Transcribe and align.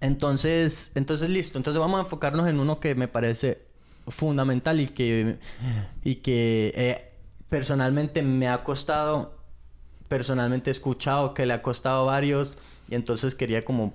entonces, 0.00 0.92
entonces 0.94 1.28
listo. 1.28 1.58
Entonces 1.58 1.80
vamos 1.80 1.98
a 1.98 2.02
enfocarnos 2.02 2.48
en 2.48 2.60
uno 2.60 2.80
que 2.80 2.94
me 2.94 3.08
parece 3.08 3.66
fundamental 4.06 4.80
y 4.80 4.88
que, 4.88 5.38
y 6.04 6.16
que 6.16 6.72
eh, 6.76 7.12
personalmente 7.48 8.22
me 8.22 8.48
ha 8.48 8.64
costado, 8.64 9.36
personalmente 10.08 10.70
he 10.70 10.72
escuchado 10.72 11.34
que 11.34 11.46
le 11.46 11.54
ha 11.54 11.62
costado 11.62 12.06
varios 12.06 12.58
y 12.88 12.94
entonces 12.94 13.34
quería 13.34 13.64
como 13.64 13.92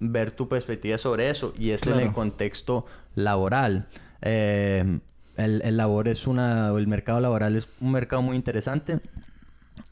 ver 0.00 0.32
tu 0.32 0.48
perspectiva 0.48 0.98
sobre 0.98 1.30
eso 1.30 1.54
y 1.56 1.70
es 1.70 1.86
en 1.86 2.00
el 2.00 2.12
contexto 2.12 2.86
laboral. 3.14 3.88
Eh, 4.22 5.00
el, 5.36 5.62
el, 5.62 5.76
labor 5.76 6.08
es 6.08 6.26
una, 6.26 6.68
el 6.68 6.86
mercado 6.86 7.20
laboral 7.20 7.56
es 7.56 7.68
un 7.80 7.92
mercado 7.92 8.22
muy 8.22 8.36
interesante, 8.36 9.00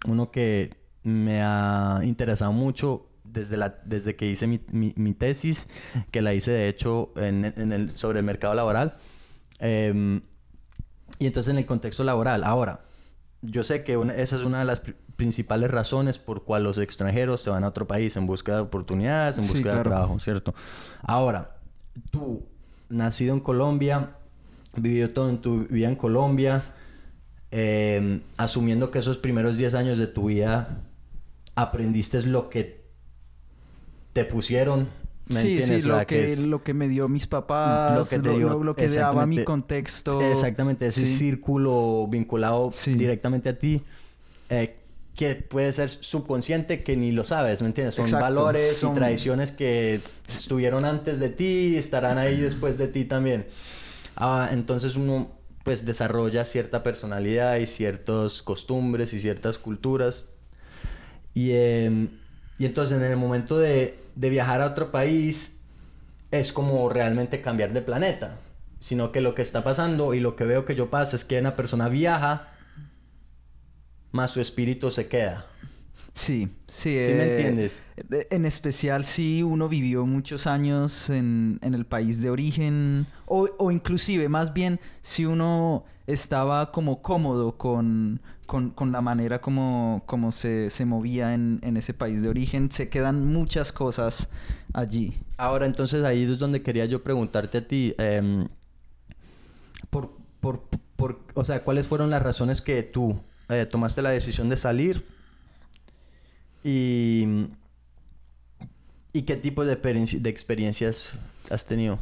uno 0.07 0.31
que 0.31 0.75
me 1.03 1.43
ha 1.43 2.01
interesado 2.05 2.53
mucho 2.53 3.07
desde, 3.33 3.57
la, 3.57 3.81
desde 3.85 4.15
que 4.17 4.27
hice 4.27 4.47
mi, 4.47 4.61
mi, 4.71 5.15
tesis, 5.15 5.67
que 6.11 6.23
la 6.23 6.35
hice 6.35 6.51
de 6.51 6.69
hecho 6.69 7.13
en, 7.17 7.53
en 7.57 7.73
el, 7.73 7.93
sobre 7.93 8.21
el 8.21 8.25
mercado 8.25 8.55
laboral. 8.55 8.95
Em, 9.59 10.23
y 11.19 11.27
entonces 11.27 11.51
en 11.51 11.59
el 11.59 11.67
contexto 11.67 12.05
laboral. 12.05 12.45
Ahora, 12.45 12.81
yo 13.43 13.65
sé 13.65 13.85
que 13.85 14.01
esa 14.17 14.37
es 14.37 14.43
una 14.43 14.61
de 14.61 14.65
las 14.65 14.83
principales 15.17 15.71
razones 15.71 16.19
por 16.19 16.45
cual 16.45 16.65
los 16.65 16.79
extranjeros 16.79 17.43
se 17.43 17.51
van 17.51 17.65
a 17.65 17.69
otro 17.69 17.87
país 17.87 18.17
en 18.17 18.27
busca 18.27 18.55
de 18.57 18.61
oportunidades, 18.61 19.39
en 19.39 19.47
busca 19.47 19.77
de 19.77 19.83
trabajo, 19.83 20.19
¿cierto? 20.19 20.55
Ahora, 21.03 21.57
tú, 22.11 22.45
nacido 22.89 23.35
en 23.35 23.41
Colombia, 23.41 24.17
vivió 24.77 25.13
toda 25.13 25.41
tu 25.41 25.67
vida 25.67 25.89
en 25.89 25.97
Colombia, 25.97 26.75
em, 27.51 28.23
asumiendo 28.37 28.91
que 28.91 28.99
esos 28.99 29.19
primeros 29.19 29.57
10 29.57 29.75
años 29.75 29.99
de 29.99 30.07
tu 30.07 30.27
vida 30.27 30.81
aprendiste 31.55 32.23
lo 32.23 32.49
que 32.49 32.82
te 34.13 34.25
pusieron 34.25 34.89
sí, 35.29 35.63
sí, 35.63 35.83
lo 35.83 36.07
que, 36.07 36.37
lo 36.37 36.63
que 36.63 36.75
me 36.75 36.89
dio 36.89 37.09
mis 37.09 37.27
papás, 37.27 37.99
lo 37.99 38.05
que, 38.05 38.19
te 38.19 38.37
dio, 38.37 38.63
lo, 38.63 38.77
que 38.77 38.89
daba 38.89 39.27
mi 39.27 39.45
contexto. 39.45 40.21
Exactamente, 40.21 40.87
ese 40.87 41.07
círculo 41.07 42.07
vinculado 42.09 42.71
directamente 42.87 43.51
a 43.51 43.59
ti. 43.59 43.83
Eh, 44.51 44.77
que 45.15 45.35
puede 45.35 45.71
ser 45.75 45.91
subconsciente 45.91 46.83
que 46.83 46.97
ni 46.97 47.13
lo 47.13 47.25
sabes, 47.25 47.61
¿me 47.61 47.69
entiendes? 47.69 47.95
Son 47.97 48.11
valores 48.11 48.83
y 48.83 48.95
tradiciones 48.95 49.53
que 49.53 50.01
estuvieron 50.27 50.87
antes 50.87 51.19
de 51.19 51.29
ti 51.29 51.73
y 51.75 51.77
estarán 51.77 52.17
ahí 52.17 52.41
después 52.41 52.79
de 52.79 52.89
ti 52.89 53.05
también. 53.05 53.47
Ah, 54.17 54.49
entonces 54.53 54.97
uno 54.97 55.31
pues 55.65 55.85
desarrolla 55.85 56.45
cierta 56.47 56.83
personalidad 56.83 57.57
y 57.57 57.67
ciertas 57.67 58.43
costumbres 58.43 59.13
y 59.13 59.21
ciertas 59.21 59.59
culturas. 59.59 60.33
Y, 61.35 61.51
eh, 61.53 62.09
y 62.59 62.65
entonces 62.65 62.97
en 62.97 63.05
el 63.05 63.17
momento 63.19 63.59
de, 63.59 63.99
de 64.15 64.31
viajar 64.31 64.61
a 64.61 64.67
otro 64.67 64.91
país 64.91 65.61
es 66.31 66.53
como 66.53 66.89
realmente 66.89 67.41
cambiar 67.41 67.73
de 67.73 67.83
planeta. 67.83 68.39
Sino 68.79 69.13
que 69.13 69.21
lo 69.21 69.35
que 69.35 69.43
está 69.43 69.63
pasando 69.63 70.15
y 70.15 70.21
lo 70.21 70.35
que 70.35 70.45
veo 70.45 70.65
que 70.65 70.75
yo 70.75 70.91
pasa 70.91 71.15
es 71.15 71.25
que 71.25 71.39
una 71.39 71.55
persona 71.55 71.89
viaja, 71.89 72.49
más 74.11 74.31
su 74.31 74.41
espíritu 74.41 74.91
se 74.91 75.09
queda. 75.09 75.47
Sí, 76.15 76.49
sí. 76.69 76.99
¿Sí 77.01 77.13
me 77.15 77.25
eh, 77.25 77.37
entiendes? 77.37 77.83
En 78.31 78.45
especial 78.45 79.05
si 79.05 79.43
uno 79.43 79.69
vivió 79.69 80.05
muchos 80.05 80.47
años 80.47 81.09
en, 81.09 81.59
en 81.63 81.75
el 81.75 81.87
país 81.87 82.21
de 82.21 82.31
origen 82.31 83.07
o, 83.27 83.49
o, 83.59 83.71
inclusive 83.71 84.29
más 84.29 84.53
bien 84.53 84.79
si 85.01 85.25
uno 85.25 85.85
estaba 86.07 86.71
como 86.71 87.01
cómodo 87.01 87.57
con, 87.57 88.21
con, 88.45 88.71
con 88.71 88.93
la 88.93 89.01
manera 89.01 89.41
como, 89.41 90.03
como 90.05 90.33
se, 90.33 90.69
se 90.69 90.85
movía 90.85 91.33
en, 91.33 91.61
en, 91.63 91.79
ese 91.79 91.95
país 91.95 92.23
de 92.23 92.29
origen. 92.29 92.71
Se 92.71 92.91
quedan 92.91 93.33
muchas 93.33 93.73
cosas 93.73 94.29
allí. 94.75 95.17
Ahora, 95.39 95.65
entonces 95.65 96.05
ahí 96.05 96.25
es 96.25 96.39
donde 96.39 96.63
quería 96.63 96.85
yo 96.85 97.03
preguntarte 97.03 97.59
a 97.59 97.67
ti. 97.67 97.95
Eh, 97.97 98.47
por, 99.89 100.11
por, 100.41 100.65
por, 100.97 101.21
o 101.35 101.45
sea, 101.45 101.65
¿cuáles 101.65 101.87
fueron 101.87 102.11
las 102.11 102.23
razones 102.23 102.61
que 102.61 102.83
tú 102.83 103.19
eh, 103.49 103.67
tomaste 103.67 104.03
la 104.03 104.11
decisión 104.11 104.49
de 104.49 104.57
salir? 104.57 105.07
Y, 106.65 107.47
¿Y 109.13 109.23
qué 109.23 109.37
tipo 109.37 109.65
de, 109.65 109.77
de 109.77 110.31
experiencias 110.31 111.19
has 111.51 111.67
tenido? 111.67 111.99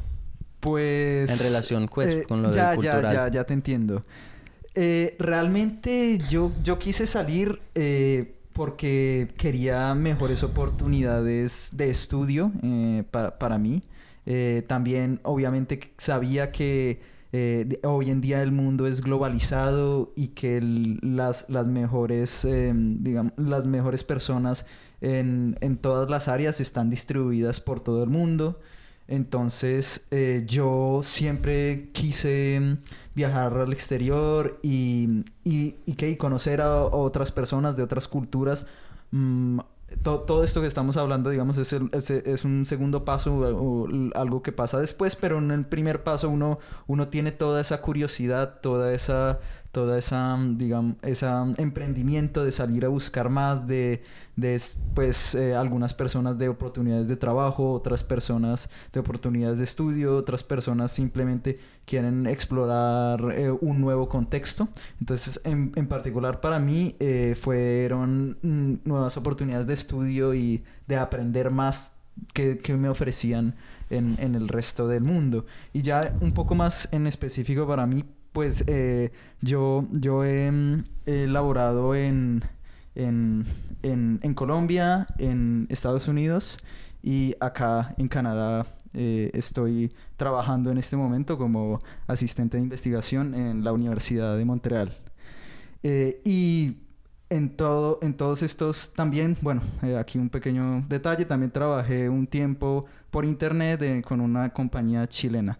Pues... 0.60 1.30
En 1.30 1.38
relación 1.38 1.88
pues, 1.88 2.12
eh, 2.12 2.24
con 2.26 2.42
lo 2.42 2.52
ya, 2.52 2.70
de 2.70 2.76
cultural. 2.76 3.02
Ya, 3.02 3.12
ya, 3.12 3.28
ya 3.28 3.44
te 3.44 3.54
entiendo. 3.54 4.02
Eh, 4.74 5.16
realmente 5.18 6.20
yo, 6.28 6.52
yo 6.62 6.78
quise 6.78 7.06
salir 7.06 7.60
eh, 7.74 8.36
porque 8.52 9.28
quería 9.36 9.94
mejores 9.94 10.44
oportunidades 10.44 11.70
de 11.72 11.90
estudio 11.90 12.52
para, 13.10 13.38
para, 13.38 13.58
mí. 13.58 13.82
También 14.68 15.18
obviamente 15.24 15.92
sabía 15.96 16.52
que 16.52 17.00
eh, 17.32 17.78
hoy 17.84 18.10
en 18.10 18.20
día 18.20 18.42
el 18.42 18.52
mundo 18.52 18.86
es 18.86 19.00
globalizado 19.00 20.12
y 20.16 20.28
que 20.28 20.60
las, 20.60 21.48
las 21.48 21.66
mejores, 21.66 22.44
em, 22.44 23.02
digamos, 23.02 23.32
las 23.36 23.66
mejores 23.66 24.02
personas 24.04 24.66
en, 25.00 25.56
en 25.60 25.76
todas 25.76 26.10
las 26.10 26.28
áreas 26.28 26.60
están 26.60 26.90
distribuidas 26.90 27.60
por 27.60 27.80
todo 27.80 28.02
el 28.02 28.10
mundo. 28.10 28.60
Entonces 29.10 30.06
eh, 30.12 30.44
yo 30.46 31.00
siempre 31.02 31.90
quise 31.92 32.60
mm, 32.60 32.76
viajar 33.16 33.58
al 33.58 33.72
exterior 33.72 34.60
y, 34.62 35.24
y, 35.44 35.74
y, 35.84 35.94
que, 35.94 36.16
conocer 36.16 36.60
a, 36.60 36.84
otras 36.84 37.32
personas 37.32 37.76
de 37.76 37.82
otras 37.82 38.06
culturas. 38.06 38.66
Todo 40.02 40.44
esto 40.44 40.60
que 40.60 40.66
estamos 40.66 40.96
hablando, 40.96 41.30
digamos, 41.30 41.58
es, 41.58 41.72
el, 41.72 41.90
es, 41.92 42.10
es, 42.10 42.44
un 42.44 42.64
segundo 42.64 43.04
paso 43.04 43.34
o, 43.34 43.84
o, 43.84 43.88
algo 44.14 44.42
que 44.42 44.52
pasa 44.52 44.78
después, 44.78 45.16
pero 45.16 45.38
en 45.38 45.50
el 45.50 45.66
primer 45.66 46.04
paso 46.04 46.30
uno, 46.30 46.58
uno 46.86 47.08
tiene 47.08 47.32
toda 47.32 47.60
esa 47.60 47.80
curiosidad, 47.80 48.60
toda 48.60 48.94
esa 48.94 49.40
toda 49.72 49.98
esa, 49.98 50.36
digamos, 50.56 50.96
ese 51.02 51.26
emprendimiento 51.58 52.44
de 52.44 52.50
salir 52.50 52.84
a 52.84 52.88
buscar 52.88 53.28
más, 53.28 53.66
de, 53.66 54.02
de 54.36 54.60
pues, 54.94 55.34
eh, 55.34 55.54
algunas 55.54 55.94
personas 55.94 56.38
de 56.38 56.48
oportunidades 56.48 57.08
de 57.08 57.16
trabajo, 57.16 57.72
otras 57.72 58.02
personas 58.02 58.68
de 58.92 59.00
oportunidades 59.00 59.58
de 59.58 59.64
estudio, 59.64 60.16
otras 60.16 60.42
personas 60.42 60.90
simplemente 60.90 61.58
quieren 61.84 62.26
explorar 62.26 63.32
eh, 63.32 63.50
un 63.50 63.80
nuevo 63.80 64.08
contexto. 64.08 64.68
Entonces, 64.98 65.40
en, 65.44 65.72
en 65.76 65.86
particular 65.86 66.40
para 66.40 66.58
mí, 66.58 66.96
eh, 66.98 67.36
fueron 67.40 68.38
mm, 68.42 68.88
nuevas 68.88 69.16
oportunidades 69.16 69.68
de 69.68 69.74
estudio 69.74 70.34
y 70.34 70.64
de 70.88 70.96
aprender 70.96 71.50
más 71.50 71.92
que, 72.34 72.58
que 72.58 72.74
me 72.74 72.88
ofrecían 72.88 73.54
en, 73.88 74.16
en 74.18 74.34
el 74.34 74.48
resto 74.48 74.88
del 74.88 75.04
mundo. 75.04 75.46
Y 75.72 75.82
ya 75.82 76.14
un 76.20 76.32
poco 76.32 76.56
más 76.56 76.88
en 76.92 77.06
específico 77.06 77.66
para 77.66 77.86
mí, 77.86 78.04
pues 78.32 78.64
eh, 78.66 79.12
yo, 79.40 79.84
yo 79.90 80.24
he, 80.24 80.52
he 81.06 81.26
laborado 81.26 81.94
en, 81.94 82.44
en, 82.94 83.46
en, 83.82 84.34
Colombia, 84.34 85.06
en 85.18 85.66
Estados 85.68 86.08
Unidos 86.08 86.58
y 87.02 87.34
acá 87.40 87.94
en 87.98 88.08
Canadá. 88.08 88.66
Eh, 88.92 89.30
estoy 89.34 89.92
trabajando 90.16 90.70
en 90.70 90.78
este 90.78 90.96
momento 90.96 91.38
como 91.38 91.78
asistente 92.08 92.56
de 92.56 92.64
investigación 92.64 93.34
en 93.34 93.64
la 93.64 93.72
Universidad 93.72 94.36
de 94.36 94.44
Montreal. 94.44 94.96
Eh, 95.82 96.20
y 96.24 96.76
en, 97.30 97.56
todo, 97.56 97.98
en 98.02 98.14
todos 98.14 98.42
estos 98.42 98.92
también, 98.92 99.36
bueno, 99.40 99.62
aquí 99.98 100.18
un 100.18 100.28
pequeño 100.28 100.84
detalle, 100.88 101.24
también 101.24 101.50
trabajé 101.50 102.08
un 102.08 102.26
tiempo 102.26 102.86
por 103.10 103.24
internet 103.24 104.04
con 104.04 104.20
una 104.20 104.50
compañía 104.50 105.06
chilena. 105.06 105.58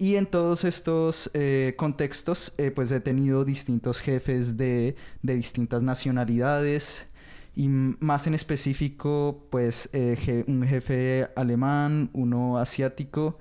Y 0.00 0.16
en 0.16 0.24
todos 0.24 0.64
estos 0.64 1.30
eh, 1.34 1.74
contextos, 1.76 2.54
eh, 2.56 2.70
pues 2.70 2.90
he 2.90 3.00
tenido 3.00 3.44
distintos 3.44 4.00
jefes 4.00 4.56
de, 4.56 4.96
de, 5.22 5.36
distintas 5.36 5.82
nacionalidades 5.82 7.06
y 7.54 7.68
más 7.68 8.26
en 8.26 8.32
específico, 8.32 9.44
pues 9.50 9.90
eh, 9.92 10.16
je 10.18 10.44
un 10.46 10.66
jefe 10.66 11.28
alemán, 11.36 12.08
uno 12.14 12.56
asiático, 12.56 13.36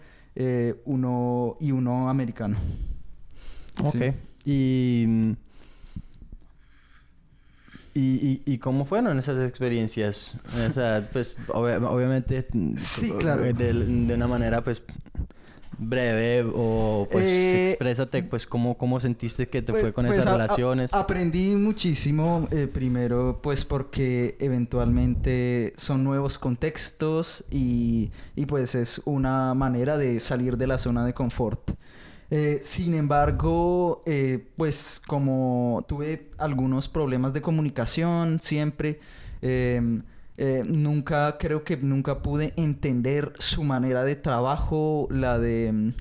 uno 0.83 1.55
y 1.61 1.71
uno 1.71 2.09
americano. 2.09 2.57
Ok. 3.81 3.95
Sí. 3.95 4.11
Y, 4.43 5.05
y, 7.93 8.01
y, 8.01 8.41
¿Y, 8.45 8.57
cómo 8.57 8.83
fueron 8.83 9.17
esas 9.17 9.39
experiencias? 9.47 10.35
O 10.67 10.71
sea, 10.73 11.07
pues 11.13 11.37
ob 11.47 11.85
obviamente 11.85 12.45
sí, 12.75 13.11
claro. 13.17 13.43
de, 13.43 13.53
de 13.53 14.13
una 14.13 14.27
manera 14.27 14.61
pues 14.61 14.83
breve 15.79 16.45
o 16.53 17.07
pues 17.09 17.29
eh, 17.29 17.69
exprésate 17.71 18.21
pues 18.23 18.45
cómo, 18.45 18.77
cómo 18.77 18.99
sentiste 18.99 19.47
que 19.47 19.61
te 19.61 19.71
pues, 19.71 19.81
fue 19.81 19.93
con 19.93 20.05
pues 20.05 20.17
esas 20.17 20.27
a, 20.27 20.33
relaciones. 20.33 20.93
A, 20.93 20.99
aprendí 20.99 21.55
muchísimo 21.55 22.47
eh, 22.51 22.67
primero 22.71 23.39
pues 23.41 23.65
porque 23.65 24.35
eventualmente 24.39 25.73
son 25.77 26.03
nuevos 26.03 26.37
contextos 26.37 27.45
y, 27.49 28.11
y, 28.35 28.45
pues 28.45 28.75
es 28.75 29.01
una 29.05 29.53
manera 29.53 29.97
de 29.97 30.19
salir 30.19 30.57
de 30.57 30.67
la 30.67 30.77
zona 30.77 31.05
de 31.05 31.13
confort. 31.13 31.71
Eh, 32.31 32.59
sin 32.61 32.93
embargo, 32.93 34.03
eh, 34.05 34.45
pues 34.55 35.01
como 35.07 35.83
tuve 35.87 36.29
algunos 36.37 36.87
problemas 36.87 37.33
de 37.33 37.41
comunicación 37.41 38.39
siempre, 38.39 38.99
eh, 40.41 40.63
nunca, 40.65 41.37
creo 41.37 41.65
que 41.65 41.75
nunca 41.75 42.21
pude 42.21 42.53
entender 42.55 43.33
su 43.39 43.65
manera 43.65 44.05
de 44.05 44.15
trabajo, 44.15 45.05
la 45.11 45.37
de, 45.37 45.93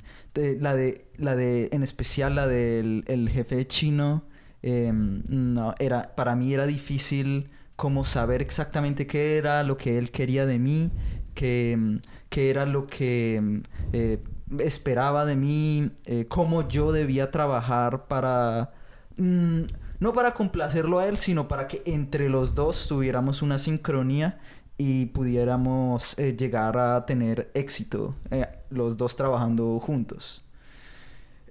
la 0.61 0.77
de, 0.77 1.07
la 1.17 1.35
de, 1.35 1.69
en 1.73 1.83
especial 1.83 2.37
la 2.37 2.47
del 2.47 3.03
el 3.09 3.29
jefe 3.31 3.67
chino. 3.67 4.23
Em, 4.63 5.25
no, 5.29 5.75
era, 5.81 6.15
para 6.15 6.37
mí 6.37 6.55
era 6.55 6.67
difícil 6.67 7.51
como 7.75 8.05
saber 8.05 8.41
exactamente 8.41 9.09
qué 9.09 9.39
era 9.39 9.65
lo 9.65 9.77
que 9.77 9.99
él 9.99 10.13
quería 10.13 10.47
de 10.47 10.61
mí, 10.61 10.93
qué, 11.35 11.99
qué 12.29 12.51
era 12.51 12.65
lo 12.65 12.87
que 12.87 13.63
eh, 13.93 14.23
esperaba 14.61 15.25
de 15.25 15.35
mí, 15.35 15.91
eh, 16.05 16.27
cómo 16.29 16.69
yo 16.69 16.93
debía 16.93 17.33
trabajar 17.33 18.07
para... 18.07 18.71
Mm, 19.17 19.63
no 20.01 20.13
para 20.13 20.35
complacerlo 20.35 20.99
a 20.99 21.07
él, 21.07 21.17
sino 21.17 21.49
para 21.49 21.67
que 21.67 21.83
entre 21.87 22.29
los 22.29 22.55
dos 22.55 22.87
tuviéramos 22.89 23.43
una 23.43 23.59
sincronía 23.59 24.39
y 24.77 25.07
pudiéramos 25.07 26.17
eh, 26.19 26.37
llegar 26.37 26.79
a 26.79 27.05
tener 27.05 27.51
éxito, 27.55 28.15
eh, 28.31 28.47
los 28.71 28.97
dos 28.97 29.17
trabajando 29.17 29.79
juntos. 29.81 30.45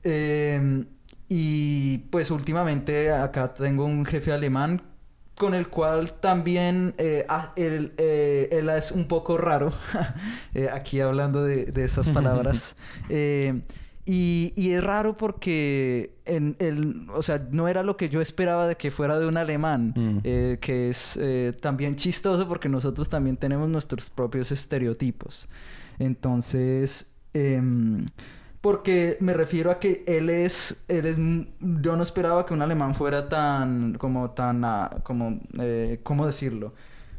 Em, 0.04 0.86
y 1.28 1.98
pues 2.10 2.32
últimamente 2.32 3.12
acá 3.12 3.54
tengo 3.54 3.84
un 3.84 4.06
jefe 4.06 4.32
alemán 4.32 4.82
con 5.36 5.54
el 5.54 5.68
cual 5.68 6.14
también 6.14 6.96
eh, 6.98 7.26
ah, 7.28 7.52
él, 7.58 7.94
es 7.98 8.92
un 8.92 9.10
poco 9.10 9.38
raro, 9.38 9.74
aquí 10.74 11.02
hablando 11.02 11.44
de, 11.44 11.66
de 11.66 11.84
esas 11.84 12.10
palabras. 12.10 12.78
Y, 14.10 14.54
y, 14.56 14.72
es 14.72 14.82
raro 14.82 15.18
porque 15.18 16.16
en 16.24 16.56
el, 16.60 17.08
o 17.14 17.22
sea, 17.22 17.46
no 17.52 17.68
era 17.68 17.84
lo 17.84 17.98
que 17.98 18.08
yo 18.08 18.22
esperaba 18.22 18.66
de 18.66 18.78
que 18.78 18.90
fuera 18.90 19.20
de 19.20 19.28
un 19.28 19.36
alemán, 19.36 19.94
mm. 19.94 20.20
eh, 20.24 20.58
que 20.62 20.90
es 20.90 21.20
eh, 21.22 21.52
también 21.62 21.98
chistoso 21.98 22.48
porque 22.48 22.70
nosotros 22.70 23.10
también 23.10 23.36
tenemos 23.36 23.68
nuestros 23.68 24.10
propios 24.10 24.54
estereotipos. 24.54 25.50
Entonces, 26.00 27.18
em, 27.34 28.06
porque 28.62 29.18
me 29.20 29.34
refiero 29.34 29.72
a 29.72 29.80
que 29.80 30.06
él 30.08 30.30
es, 30.30 30.86
él 30.88 31.06
es, 31.06 31.18
yo 31.60 31.98
no 31.98 32.02
esperaba 32.02 32.46
que 32.46 32.54
un 32.54 32.62
alemán 32.62 32.96
fuera 32.96 33.28
tan, 33.28 33.96
como 33.96 34.32
tan, 34.32 34.64
ah, 34.64 35.02
como, 35.04 35.42
eh, 35.60 36.00
¿cómo 36.04 36.26
decirlo? 36.26 36.74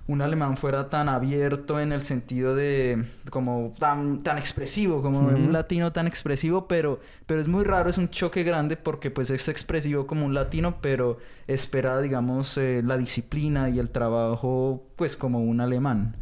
Un 0.09 0.23
alemán 0.23 0.57
fuera 0.57 0.89
tan 0.89 1.09
abierto 1.11 1.79
en 1.79 1.93
el 1.93 2.01
sentido 2.01 2.55
de 2.55 3.05
como 3.31 3.75
tan, 3.79 4.23
tan 4.23 4.39
expresivo, 4.39 5.03
como 5.03 5.21
un 5.21 5.53
latino 5.53 5.93
tan 5.93 6.07
expresivo, 6.07 6.67
pero, 6.67 6.99
pero 7.27 7.43
es 7.43 7.47
muy 7.47 7.63
raro, 7.63 7.91
es 7.91 7.99
un 7.99 8.09
choque 8.09 8.43
grande 8.43 8.79
porque 8.79 9.11
pues 9.11 9.29
es 9.29 9.49
expresivo 9.49 10.07
como 10.07 10.25
un 10.25 10.33
latino, 10.33 10.79
pero 10.81 11.19
espera, 11.47 12.01
digamos, 12.01 12.57
eh, 12.57 12.83
la 12.83 12.97
disciplina 12.97 13.69
y 13.69 13.79
el 13.79 13.91
trabajo 13.91 14.83
pues 14.97 15.15
como 15.15 15.41
un 15.41 15.61
alemán. 15.61 16.17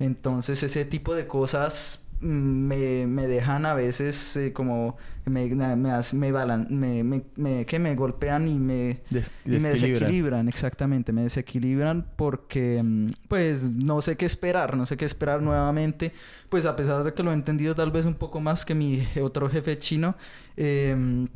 Entonces 0.00 0.64
ese 0.64 0.84
tipo 0.84 1.14
de 1.14 1.28
cosas 1.28 2.07
me, 2.20 3.06
me 3.06 3.26
dejan 3.26 3.66
a 3.66 3.74
veces 3.74 4.36
eh, 4.36 4.52
como 4.52 4.96
me, 5.26 5.48
me, 5.48 5.76
me, 5.76 7.04
me, 7.04 7.22
me, 7.36 7.66
que 7.66 7.78
me 7.78 7.94
golpean 7.94 8.48
y 8.48 8.58
me, 8.58 9.00
me 9.44 9.58
desequilibran, 9.58 10.48
exactamente, 10.48 11.12
me 11.12 11.22
desequilibran 11.22 12.06
porque 12.16 12.82
mm, 12.82 13.06
pues 13.28 13.76
no 13.76 14.02
sé 14.02 14.16
qué 14.16 14.26
esperar, 14.26 14.76
no 14.76 14.86
sé 14.86 14.96
qué 14.96 15.04
esperar 15.04 15.42
nuevamente, 15.42 16.12
pues 16.48 16.66
a 16.66 16.74
pesar 16.76 17.04
de 17.04 17.14
que 17.14 17.22
lo 17.22 17.30
he 17.30 17.34
entendido 17.34 17.74
tal 17.74 17.90
vez 17.90 18.06
un 18.06 18.14
poco 18.14 18.40
más 18.40 18.64
que 18.64 18.74
mi 18.74 19.06
otro 19.22 19.48
jefe 19.48 19.78
chino, 19.78 20.16
eh, 20.56 21.26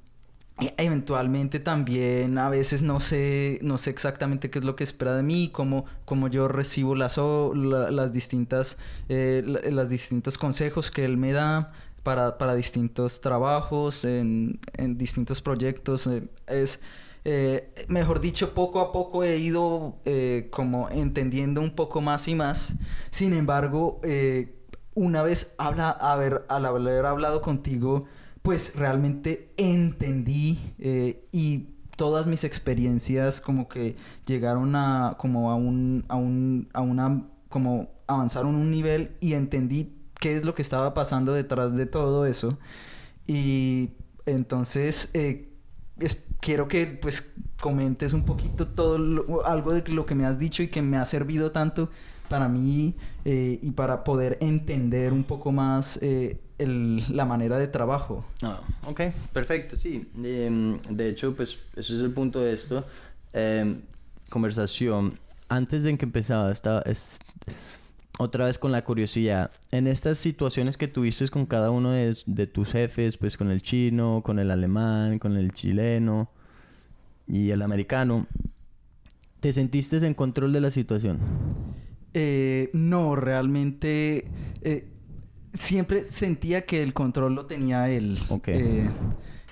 eventualmente 0.76 1.60
también 1.60 2.38
a 2.38 2.48
veces 2.48 2.82
no 2.82 3.00
sé 3.00 3.58
no 3.62 3.78
sé 3.78 3.90
exactamente 3.90 4.50
qué 4.50 4.58
es 4.58 4.64
lo 4.64 4.76
que 4.76 4.84
espera 4.84 5.14
de 5.14 5.22
mí 5.22 5.50
cómo, 5.52 5.84
cómo 6.04 6.28
yo 6.28 6.48
recibo 6.48 6.94
las 6.94 7.18
las 7.18 8.12
distintas 8.12 8.78
eh, 9.08 9.42
las 9.70 9.88
distintos 9.88 10.38
consejos 10.38 10.90
que 10.90 11.04
él 11.04 11.16
me 11.16 11.32
da 11.32 11.72
para, 12.02 12.38
para 12.38 12.54
distintos 12.54 13.20
trabajos 13.20 14.04
en, 14.04 14.58
en 14.76 14.98
distintos 14.98 15.40
proyectos. 15.40 16.08
Eh, 16.08 16.24
es 16.48 16.80
eh, 17.24 17.72
mejor 17.86 18.20
dicho 18.20 18.52
poco 18.52 18.80
a 18.80 18.90
poco 18.90 19.22
he 19.22 19.36
ido 19.36 19.98
como 20.50 20.90
entendiendo 20.90 21.60
un 21.60 21.74
poco 21.74 22.00
más 22.00 22.26
y 22.28 22.34
más. 22.34 22.74
Sin 23.10 23.32
embargo 23.32 24.00
una 24.94 25.22
vez 25.22 25.54
habla 25.58 25.90
haber 25.90 26.44
al 26.48 26.66
haber 26.66 27.06
hablado 27.06 27.40
contigo 27.40 28.06
pues 28.42 28.76
realmente 28.76 29.52
entendí 29.56 30.58
eh, 30.78 31.24
y 31.32 31.68
todas 31.96 32.26
mis 32.26 32.44
experiencias 32.44 33.40
como 33.40 33.68
que 33.68 33.96
llegaron 34.26 34.74
a 34.74 35.16
como 35.18 35.50
a 35.50 35.54
un 35.54 36.04
a 36.08 36.16
un 36.16 36.68
a 36.72 36.80
una 36.80 37.28
como 37.48 37.90
avanzaron 38.06 38.54
un 38.54 38.70
nivel 38.70 39.12
y 39.20 39.34
entendí 39.34 39.94
qué 40.18 40.36
es 40.36 40.44
lo 40.44 40.54
que 40.54 40.62
estaba 40.62 40.94
pasando 40.94 41.32
detrás 41.32 41.76
de 41.76 41.86
todo 41.86 42.26
eso. 42.26 42.58
Y 43.26 43.90
entonces 44.26 45.10
eh, 45.14 45.52
quiero 46.40 46.68
que 46.68 46.86
pues 46.86 47.34
comentes 47.60 48.12
un 48.12 48.24
poquito 48.24 48.66
todo 48.66 49.44
algo 49.44 49.72
de 49.72 49.88
lo 49.92 50.06
que 50.06 50.14
me 50.14 50.26
has 50.26 50.38
dicho 50.38 50.62
y 50.62 50.68
que 50.68 50.82
me 50.82 50.96
ha 50.96 51.04
servido 51.04 51.52
tanto 51.52 51.90
para 52.32 52.48
mí 52.48 52.94
eh, 53.26 53.58
y 53.60 53.72
para 53.72 54.04
poder 54.04 54.38
entender 54.40 55.12
un 55.12 55.22
poco 55.22 55.52
más 55.52 56.00
la 56.00 57.26
manera 57.26 57.58
de 57.58 57.68
trabajo. 57.68 58.24
Ah, 58.40 58.62
ok, 58.86 59.00
perfecto, 59.34 59.76
sí. 59.76 60.10
Em, 60.24 60.78
de 60.88 61.10
hecho, 61.10 61.36
pues 61.36 61.58
eso 61.76 61.94
es 61.94 62.00
el 62.00 62.10
punto 62.12 62.40
de 62.40 62.54
esto. 62.54 62.86
Em, 63.34 63.82
conversación. 64.30 65.18
Antes 65.50 65.84
de 65.84 65.98
que 65.98 66.06
empezaba, 66.06 66.50
estaba 66.50 66.80
es, 66.86 67.18
otra 68.18 68.46
vez 68.46 68.58
con 68.58 68.72
la 68.72 68.82
curiosidad. 68.82 69.50
En 69.70 69.86
estas 69.86 70.16
situaciones 70.16 70.78
que 70.78 70.88
tuviste 70.88 71.28
con 71.28 71.44
cada 71.44 71.70
uno 71.70 71.90
de, 71.90 72.16
de 72.24 72.46
tus 72.46 72.72
jefes, 72.72 73.18
pues 73.18 73.36
con 73.36 73.50
el 73.50 73.60
chino, 73.60 74.22
con 74.24 74.38
el 74.38 74.50
alemán, 74.50 75.18
con 75.18 75.36
el 75.36 75.52
chileno 75.52 76.30
y 77.26 77.50
el 77.50 77.60
americano, 77.60 78.26
¿te 79.40 79.52
sentiste 79.52 79.98
en 80.06 80.14
control 80.14 80.54
de 80.54 80.62
la 80.62 80.70
situación? 80.70 81.18
Eh, 82.14 82.70
no, 82.72 83.16
realmente 83.16 84.26
eh, 84.60 84.88
siempre 85.52 86.06
sentía 86.06 86.66
que 86.66 86.82
el 86.82 86.92
control 86.92 87.34
lo 87.34 87.46
tenía 87.46 87.88
él. 87.88 88.18
Eh, 88.46 88.88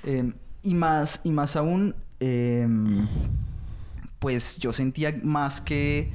em, 0.04 0.34
y 0.62 0.74
más, 0.74 1.20
y 1.24 1.30
más 1.30 1.56
aún, 1.56 1.94
em, 2.20 3.06
pues 4.18 4.58
yo 4.58 4.72
sentía 4.72 5.18
más 5.22 5.60
que 5.60 6.12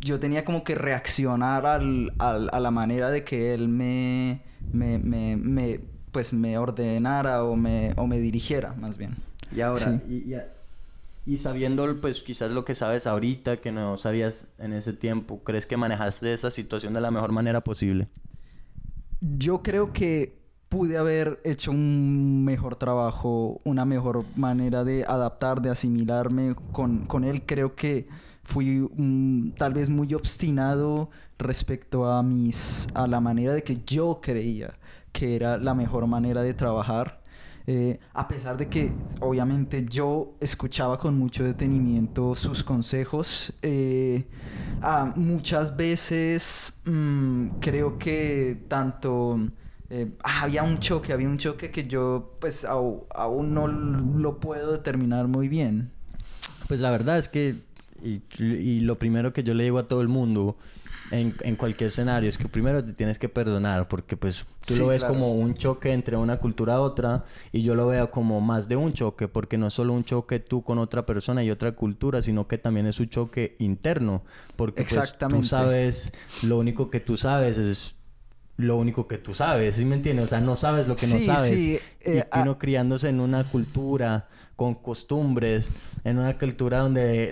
yo 0.00 0.18
tenía 0.18 0.44
como 0.44 0.64
que 0.64 0.74
reaccionar 0.74 1.64
al, 1.64 2.12
a 2.18 2.60
la 2.60 2.70
manera 2.70 3.10
de 3.10 3.22
que 3.22 3.54
él 3.54 3.68
me, 3.68 4.42
me, 4.72 4.98
me, 4.98 5.80
pues 6.10 6.32
me 6.32 6.58
ordenara 6.58 7.44
o 7.44 7.54
me, 7.54 7.92
o 7.96 8.06
me 8.06 8.18
dirigiera, 8.18 8.74
más 8.74 8.98
bien. 8.98 9.16
Y 9.54 9.60
ahora, 9.60 10.02
y, 10.08 10.34
y, 10.34 10.36
sabiendo 11.36 12.00
pues 12.00 12.22
quizás 12.22 12.50
lo 12.52 12.64
que 12.64 12.74
sabes 12.74 13.06
ahorita 13.06 13.58
que 13.58 13.70
no 13.70 13.96
sabías 13.98 14.48
en 14.58 14.72
ese 14.72 14.94
tiempo, 14.94 15.42
¿crees 15.44 15.66
que 15.66 15.76
manejaste 15.76 16.32
esa 16.32 16.50
situación 16.50 16.94
de 16.94 17.00
la 17.00 17.10
mejor 17.10 17.32
manera 17.32 17.60
posible? 17.60 18.08
yo 19.20 19.62
creo 19.62 19.92
que 19.92 20.38
pude 20.68 20.98
haber 20.98 21.40
hecho 21.44 21.70
un 21.70 22.44
mejor 22.44 22.76
trabajo, 22.76 23.60
una 23.64 23.84
mejor 23.84 24.24
manera 24.36 24.84
de 24.84 25.04
adaptar, 25.04 25.62
de 25.62 25.70
asimilarme 25.70 26.54
con, 26.72 27.06
con 27.06 27.24
él. 27.24 27.42
Creo 27.46 27.74
que 27.74 28.06
fui 28.44 28.88
tal 29.56 29.74
vez 29.74 29.88
muy 29.88 30.14
obstinado 30.14 31.10
respecto 31.38 32.10
a 32.10 32.22
mis 32.22 32.88
a 32.94 33.06
la 33.06 33.20
manera 33.20 33.54
de 33.54 33.62
que 33.62 33.78
yo 33.84 34.20
creía 34.22 34.74
que 35.12 35.36
era 35.36 35.56
la 35.56 35.74
mejor 35.74 36.06
manera 36.06 36.42
de 36.42 36.54
trabajar. 36.54 37.17
Eh, 37.70 38.00
a 38.14 38.26
pesar 38.26 38.56
de 38.56 38.66
que 38.66 38.94
obviamente 39.20 39.84
yo 39.84 40.32
escuchaba 40.40 40.96
con 40.96 41.18
mucho 41.18 41.44
detenimiento 41.44 42.34
sus 42.34 42.64
consejos, 42.64 43.52
eh, 43.60 44.24
muchas 45.16 45.76
veces 45.76 46.80
mm, 46.86 47.48
creo 47.60 47.98
que 47.98 48.64
tanto... 48.68 49.38
Eh, 49.90 50.10
había 50.22 50.62
un 50.62 50.78
choque, 50.78 51.12
había 51.12 51.28
un 51.28 51.36
choque 51.36 51.70
que 51.70 51.86
yo 51.86 52.36
pues 52.40 52.64
aún 52.64 53.52
no 53.52 53.68
lo 53.68 54.40
puedo 54.40 54.72
determinar 54.72 55.28
muy 55.28 55.48
bien. 55.48 55.92
Pues 56.68 56.80
la 56.80 56.90
verdad 56.90 57.18
es 57.18 57.28
que, 57.28 57.54
y 58.02 58.80
lo 58.80 58.98
primero 58.98 59.32
que 59.32 59.42
yo 59.42 59.54
le 59.54 59.64
digo 59.64 59.78
a 59.78 59.86
todo 59.86 60.00
el 60.00 60.08
mundo 60.08 60.56
en, 61.10 61.34
en, 61.40 61.56
cualquier 61.56 61.88
escenario 61.88 62.28
es 62.28 62.38
que 62.38 62.48
primero 62.48 62.84
te 62.84 62.92
tienes 62.92 63.18
que 63.18 63.28
perdonar 63.28 63.88
porque 63.88 64.16
pues 64.16 64.46
tú 64.66 64.76
lo 64.76 64.88
ves 64.88 65.04
como 65.04 65.34
un 65.34 65.54
choque 65.54 65.92
entre 65.92 66.16
una 66.16 66.38
cultura 66.38 66.74
a 66.74 66.80
otra 66.80 67.24
y 67.52 67.62
yo 67.62 67.74
lo 67.74 67.86
veo 67.86 68.10
como 68.10 68.40
más 68.40 68.68
de 68.68 68.76
un 68.76 68.92
choque 68.92 69.28
porque 69.28 69.56
no 69.56 69.68
es 69.68 69.74
solo 69.74 69.92
un 69.92 70.04
choque 70.04 70.38
tú 70.40 70.62
con 70.62 70.78
otra 70.78 71.06
persona 71.06 71.42
y 71.42 71.50
otra 71.50 71.72
cultura 71.72 72.20
sino 72.22 72.46
que 72.46 72.58
también 72.58 72.86
es 72.86 73.00
un 73.00 73.08
choque 73.08 73.56
interno 73.58 74.22
porque 74.56 74.84
pues, 74.84 75.16
tú 75.18 75.44
sabes 75.44 76.12
lo 76.42 76.58
único 76.58 76.90
que 76.90 77.00
tú 77.00 77.16
sabes 77.16 77.56
es 77.56 77.94
lo 78.58 78.76
único 78.76 79.06
que 79.06 79.18
tú 79.18 79.34
sabes, 79.34 79.76
¿sí 79.76 79.84
me 79.84 79.94
entiendes? 79.94 80.24
O 80.24 80.26
sea, 80.26 80.40
no 80.40 80.56
sabes 80.56 80.88
lo 80.88 80.96
que 80.96 81.06
no 81.06 81.20
sabes. 81.20 81.48
Sí, 81.48 81.78
eh, 82.00 82.24
y 82.34 82.38
uno 82.40 82.58
criándose 82.58 83.08
en 83.08 83.20
una 83.20 83.48
cultura 83.48 84.28
con 84.56 84.74
costumbres, 84.74 85.72
en 86.02 86.18
una 86.18 86.36
cultura 86.36 86.80
donde 86.80 87.30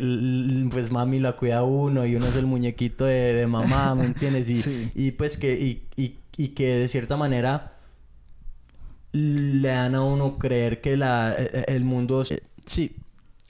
pues 0.70 0.92
mami 0.92 1.18
la 1.18 1.32
cuida 1.32 1.64
uno 1.64 2.06
y 2.06 2.14
uno 2.14 2.26
es 2.26 2.36
el 2.36 2.46
muñequito 2.46 3.06
de, 3.06 3.44
mamá, 3.48 3.96
¿me 3.96 4.04
entiendes? 4.06 4.48
Y, 4.48 4.92
y 4.94 5.10
pues 5.10 5.36
que, 5.36 5.58
y, 5.58 5.88
y, 6.00 6.16
y, 6.36 6.48
que 6.50 6.76
de 6.76 6.86
cierta 6.86 7.16
manera 7.16 7.72
le 9.12 9.68
dan 9.68 9.96
a 9.96 10.02
uno 10.02 10.38
creer 10.38 10.80
que 10.80 10.96
la, 10.96 11.34
e, 11.36 11.64
el 11.66 11.84
mundo... 11.84 12.24
Sí, 12.64 12.94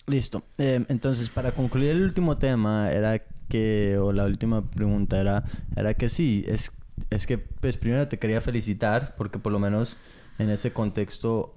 listo. 0.06 0.44
Em, 0.56 0.86
entonces, 0.88 1.28
para 1.28 1.52
concluir 1.52 1.90
el 1.90 2.02
último 2.04 2.38
tema 2.38 2.90
era 2.90 3.22
que, 3.50 3.98
o 3.98 4.12
la 4.12 4.24
última 4.24 4.64
pregunta 4.70 5.20
era, 5.20 5.44
era 5.76 5.92
que 5.92 6.08
sí, 6.08 6.42
es 6.48 6.72
es 7.10 7.26
que, 7.26 7.38
pues 7.38 7.76
primero 7.76 8.08
te 8.08 8.18
quería 8.18 8.40
felicitar 8.40 9.14
porque 9.16 9.38
por 9.38 9.52
lo 9.52 9.58
menos 9.58 9.96
en 10.38 10.50
ese 10.50 10.72
contexto 10.72 11.54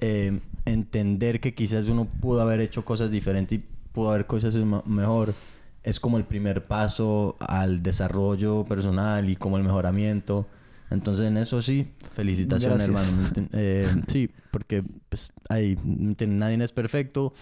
eh, 0.00 0.40
entender 0.64 1.40
que 1.40 1.54
quizás 1.54 1.88
uno 1.88 2.06
pudo 2.06 2.40
haber 2.40 2.60
hecho 2.60 2.84
cosas 2.84 3.10
diferentes 3.10 3.58
y 3.58 3.64
pudo 3.92 4.10
haber 4.10 4.26
cosas 4.26 4.56
mejor 4.56 5.34
es 5.82 6.00
como 6.00 6.16
el 6.16 6.24
primer 6.24 6.62
paso 6.62 7.36
al 7.40 7.82
desarrollo 7.82 8.64
personal 8.64 9.28
y 9.28 9.36
como 9.36 9.56
el 9.56 9.64
mejoramiento. 9.64 10.46
Entonces 10.90 11.26
en 11.26 11.38
eso 11.38 11.62
sí, 11.62 11.88
felicitaciones 12.14 12.82
hermano. 12.82 13.30
Eh, 13.52 14.02
sí, 14.06 14.30
porque 14.50 14.84
pues 15.08 15.32
ahí 15.48 15.78
nadie 15.84 16.62
es 16.62 16.72
perfecto 16.72 17.32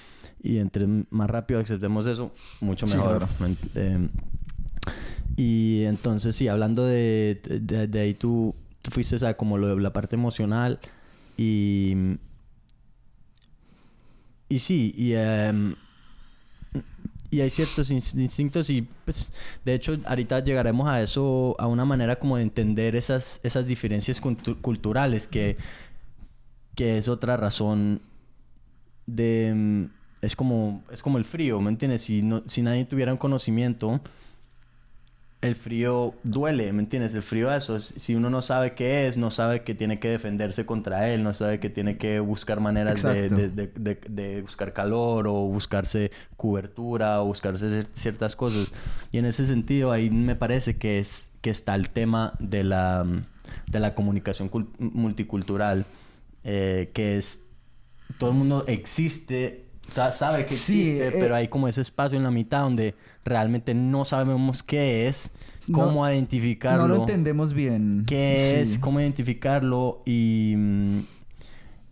y 0.42 0.58
entre 0.58 0.86
más 1.10 1.28
rápido 1.28 1.60
aceptemos 1.60 2.06
eso, 2.06 2.32
mucho 2.60 2.86
mejor. 2.86 3.26
Eh, 3.74 4.08
y 5.36 5.84
entonces, 5.84 6.36
sí, 6.36 6.48
hablando 6.48 6.84
de, 6.84 7.40
de, 7.88 8.00
ahí, 8.00 8.14
tú, 8.14 8.54
tú, 8.82 8.90
fuiste 8.90 9.24
a 9.26 9.36
como 9.36 9.58
lo, 9.58 9.78
la 9.78 9.92
parte 9.92 10.16
emocional 10.16 10.78
y... 11.36 12.18
Y 14.48 14.58
sí, 14.58 14.92
y, 14.96 15.12
em, 15.12 15.76
y 17.30 17.40
hay 17.40 17.50
ciertos 17.50 17.92
instintos 17.92 18.68
y 18.68 18.82
pues 19.04 19.32
de 19.64 19.74
hecho 19.74 19.96
ahorita 20.04 20.42
llegaremos 20.42 20.88
a 20.88 21.00
eso, 21.00 21.54
a 21.60 21.68
una 21.68 21.84
manera 21.84 22.18
como 22.18 22.36
de 22.36 22.42
entender 22.42 22.96
esas, 22.96 23.40
esas 23.44 23.66
diferencias 23.66 24.20
culturales 24.20 25.28
que, 25.28 25.56
que 26.74 26.98
es 26.98 27.08
otra 27.08 27.36
razón 27.36 28.02
de... 29.06 29.48
Em, 29.48 29.90
es 30.22 30.36
como, 30.36 30.82
es 30.90 31.02
como 31.02 31.16
el 31.16 31.24
frío, 31.24 31.60
¿me 31.60 31.70
entiendes? 31.70 32.02
Si, 32.02 32.20
no, 32.22 32.42
si 32.46 32.60
nadie 32.62 32.84
tuviera 32.84 33.12
un 33.12 33.18
conocimiento 33.18 34.00
el 35.42 35.56
frío 35.56 36.14
duele, 36.22 36.70
¿me 36.72 36.82
entiendes? 36.82 37.14
El 37.14 37.22
frío 37.22 37.52
eso, 37.54 37.78
si 37.78 38.14
uno 38.14 38.28
no 38.28 38.42
sabe 38.42 38.74
qué 38.74 39.06
es, 39.06 39.16
no 39.16 39.30
sabe 39.30 39.62
que 39.62 39.74
tiene 39.74 39.98
que 39.98 40.10
defenderse 40.10 40.66
contra 40.66 41.10
él, 41.10 41.22
no 41.22 41.32
sabe 41.32 41.60
que 41.60 41.70
tiene 41.70 41.96
que 41.96 42.20
buscar 42.20 42.60
maneras 42.60 43.02
de, 43.02 44.42
buscar 44.42 44.74
calor 44.74 45.26
o 45.28 45.32
buscarse 45.32 46.10
cobertura 46.36 47.22
o 47.22 47.26
buscarse 47.26 47.86
ciertas 47.94 48.36
cosas. 48.36 48.70
Y 49.12 49.18
en 49.18 49.24
ese 49.24 49.46
sentido 49.46 49.92
ahí 49.92 50.10
me 50.10 50.36
parece 50.36 50.76
que, 50.76 50.98
es, 50.98 51.32
que 51.40 51.48
está 51.48 51.74
el 51.74 51.88
tema 51.88 52.34
de 52.38 52.62
la, 52.62 53.06
de 53.66 53.80
la 53.80 53.94
comunicación 53.94 54.50
multicultural, 54.78 55.86
eh, 56.44 56.90
que 56.92 57.16
es, 57.16 57.46
todo 58.18 58.30
el 58.30 58.36
mundo 58.36 58.64
existe 58.66 59.69
sabe 59.90 60.46
que 60.46 60.54
existe, 60.54 61.08
eh, 61.08 61.12
pero 61.12 61.34
hay 61.34 61.48
como 61.48 61.68
ese 61.68 61.80
espacio 61.80 62.16
en 62.16 62.24
la 62.24 62.30
mitad 62.30 62.62
donde 62.62 62.94
realmente 63.24 63.74
no 63.74 64.04
sabemos 64.04 64.62
qué 64.62 65.08
es, 65.08 65.32
cómo 65.72 66.08
identificarlo. 66.08 66.88
No 66.88 66.94
lo 66.94 67.00
entendemos 67.02 67.52
bien. 67.52 68.04
¿Qué 68.06 68.60
es? 68.60 68.78
¿Cómo 68.78 69.00
identificarlo? 69.00 70.02
Y, 70.06 70.54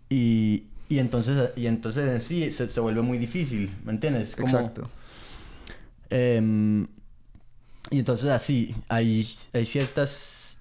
y, 0.09 0.64
y 0.88 0.99
entonces, 0.99 1.50
y 1.57 1.67
entonces 1.67 2.11
en 2.11 2.23
sí 2.23 2.50
se, 2.50 2.69
se 2.69 2.81
vuelve 2.81 3.02
muy 3.02 3.19
difícil, 3.19 3.75
¿me 3.85 3.93
entiendes? 3.93 4.38
Exacto. 4.38 4.90
Em, 6.11 6.87
y 7.90 7.99
entonces 7.99 8.31
así, 8.31 8.75
hay, 8.88 9.26
hay 9.52 9.67
ciertas 9.67 10.61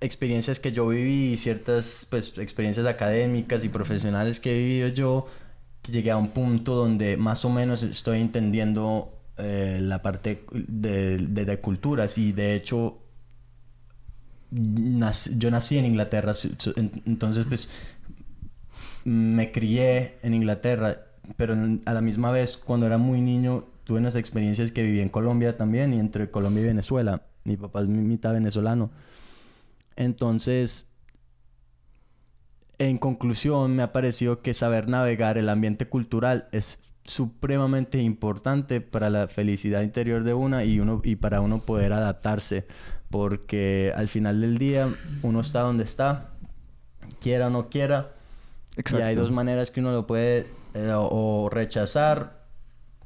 experiencias 0.00 0.60
que 0.60 0.72
yo 0.72 0.88
viví, 0.88 1.36
ciertas 1.36 2.06
pues, 2.10 2.36
experiencias 2.38 2.86
académicas 2.86 3.64
y 3.64 3.68
profesionales 3.68 4.40
que 4.40 4.54
he 4.54 4.58
vivido 4.58 4.88
yo, 4.88 5.26
llegué 5.88 6.10
a 6.10 6.16
un 6.16 6.28
punto 6.28 6.74
donde 6.74 7.16
más 7.16 7.44
o 7.44 7.50
menos 7.50 7.82
estoy 7.82 8.20
entendiendo 8.20 9.12
eh, 9.38 9.78
la 9.80 10.02
parte 10.02 10.44
de, 10.52 11.18
de, 11.18 11.60
culturas 11.60 12.18
y 12.18 12.32
de 12.32 12.54
hecho 12.54 12.98
yo 14.50 15.50
nací 15.50 15.78
en 15.78 15.84
Inglaterra, 15.84 16.32
entonces 17.04 17.44
pues 17.46 17.68
me 19.04 19.52
crié 19.52 20.18
en 20.22 20.34
Inglaterra, 20.34 21.06
pero 21.36 21.54
a 21.84 21.92
la 21.92 22.00
misma 22.00 22.30
vez 22.30 22.56
cuando 22.56 22.86
era 22.86 22.98
muy 22.98 23.20
niño 23.20 23.64
tuve 23.84 23.98
unas 23.98 24.16
experiencias 24.16 24.72
que 24.72 24.82
viví 24.82 25.00
en 25.00 25.08
Colombia 25.08 25.56
también 25.56 25.92
y 25.94 26.00
entre 26.00 26.30
Colombia 26.30 26.62
y 26.62 26.66
Venezuela. 26.66 27.22
Mi 27.44 27.56
papá 27.56 27.82
es 27.82 27.88
mitad 27.88 28.32
venezolano. 28.32 28.90
Entonces, 29.94 30.88
en 32.78 32.98
conclusión, 32.98 33.74
me 33.74 33.82
ha 33.82 33.92
parecido 33.92 34.42
que 34.42 34.54
saber 34.54 34.88
navegar 34.88 35.38
el 35.38 35.48
ambiente 35.48 35.88
cultural 35.88 36.48
es 36.52 36.80
supremamente 37.04 37.98
importante 37.98 38.80
para 38.80 39.10
la 39.10 39.28
felicidad 39.28 39.82
interior 39.82 40.24
de 40.24 40.34
una 40.34 40.64
y 40.64 40.80
uno 40.80 41.00
y 41.04 41.16
para 41.16 41.40
uno 41.40 41.60
poder 41.60 41.92
adaptarse 41.92 42.66
porque 43.10 43.92
al 43.96 44.08
final 44.08 44.40
del 44.40 44.58
día 44.58 44.92
uno 45.22 45.40
está 45.40 45.60
donde 45.60 45.84
está 45.84 46.30
quiera 47.20 47.46
o 47.46 47.50
no 47.50 47.68
quiera 47.68 48.10
y 48.76 48.96
hay 48.96 49.14
dos 49.14 49.30
maneras 49.30 49.70
que 49.70 49.80
uno 49.80 49.92
lo 49.92 50.06
puede 50.06 50.48
eh, 50.74 50.92
o 50.94 51.48
rechazar 51.48 52.44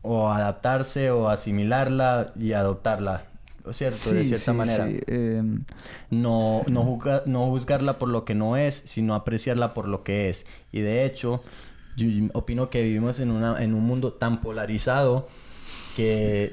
o 0.00 0.30
adaptarse 0.30 1.10
o 1.10 1.28
asimilarla 1.28 2.32
y 2.40 2.54
adoptarla 2.54 3.24
¿cierto? 3.72 4.14
de 4.14 4.24
cierta 4.24 4.52
manera. 4.52 4.88
Em, 5.06 5.64
no, 6.10 6.62
no, 6.66 6.98
no 7.26 7.46
juzgarla 7.46 7.98
por 7.98 8.08
lo 8.08 8.24
que 8.24 8.34
no 8.34 8.56
es, 8.56 8.82
sino 8.84 9.14
apreciarla 9.14 9.74
por 9.74 9.88
lo 9.88 10.04
que 10.04 10.30
es. 10.30 10.46
Y 10.72 10.80
de 10.80 11.04
hecho, 11.04 11.42
yo 11.96 12.06
opino 12.32 12.70
que 12.70 12.82
vivimos 12.82 13.20
en, 13.20 13.30
una, 13.30 13.62
en 13.62 13.74
un 13.74 13.84
mundo 13.84 14.12
tan 14.12 14.40
polarizado 14.40 15.28
que 15.96 16.52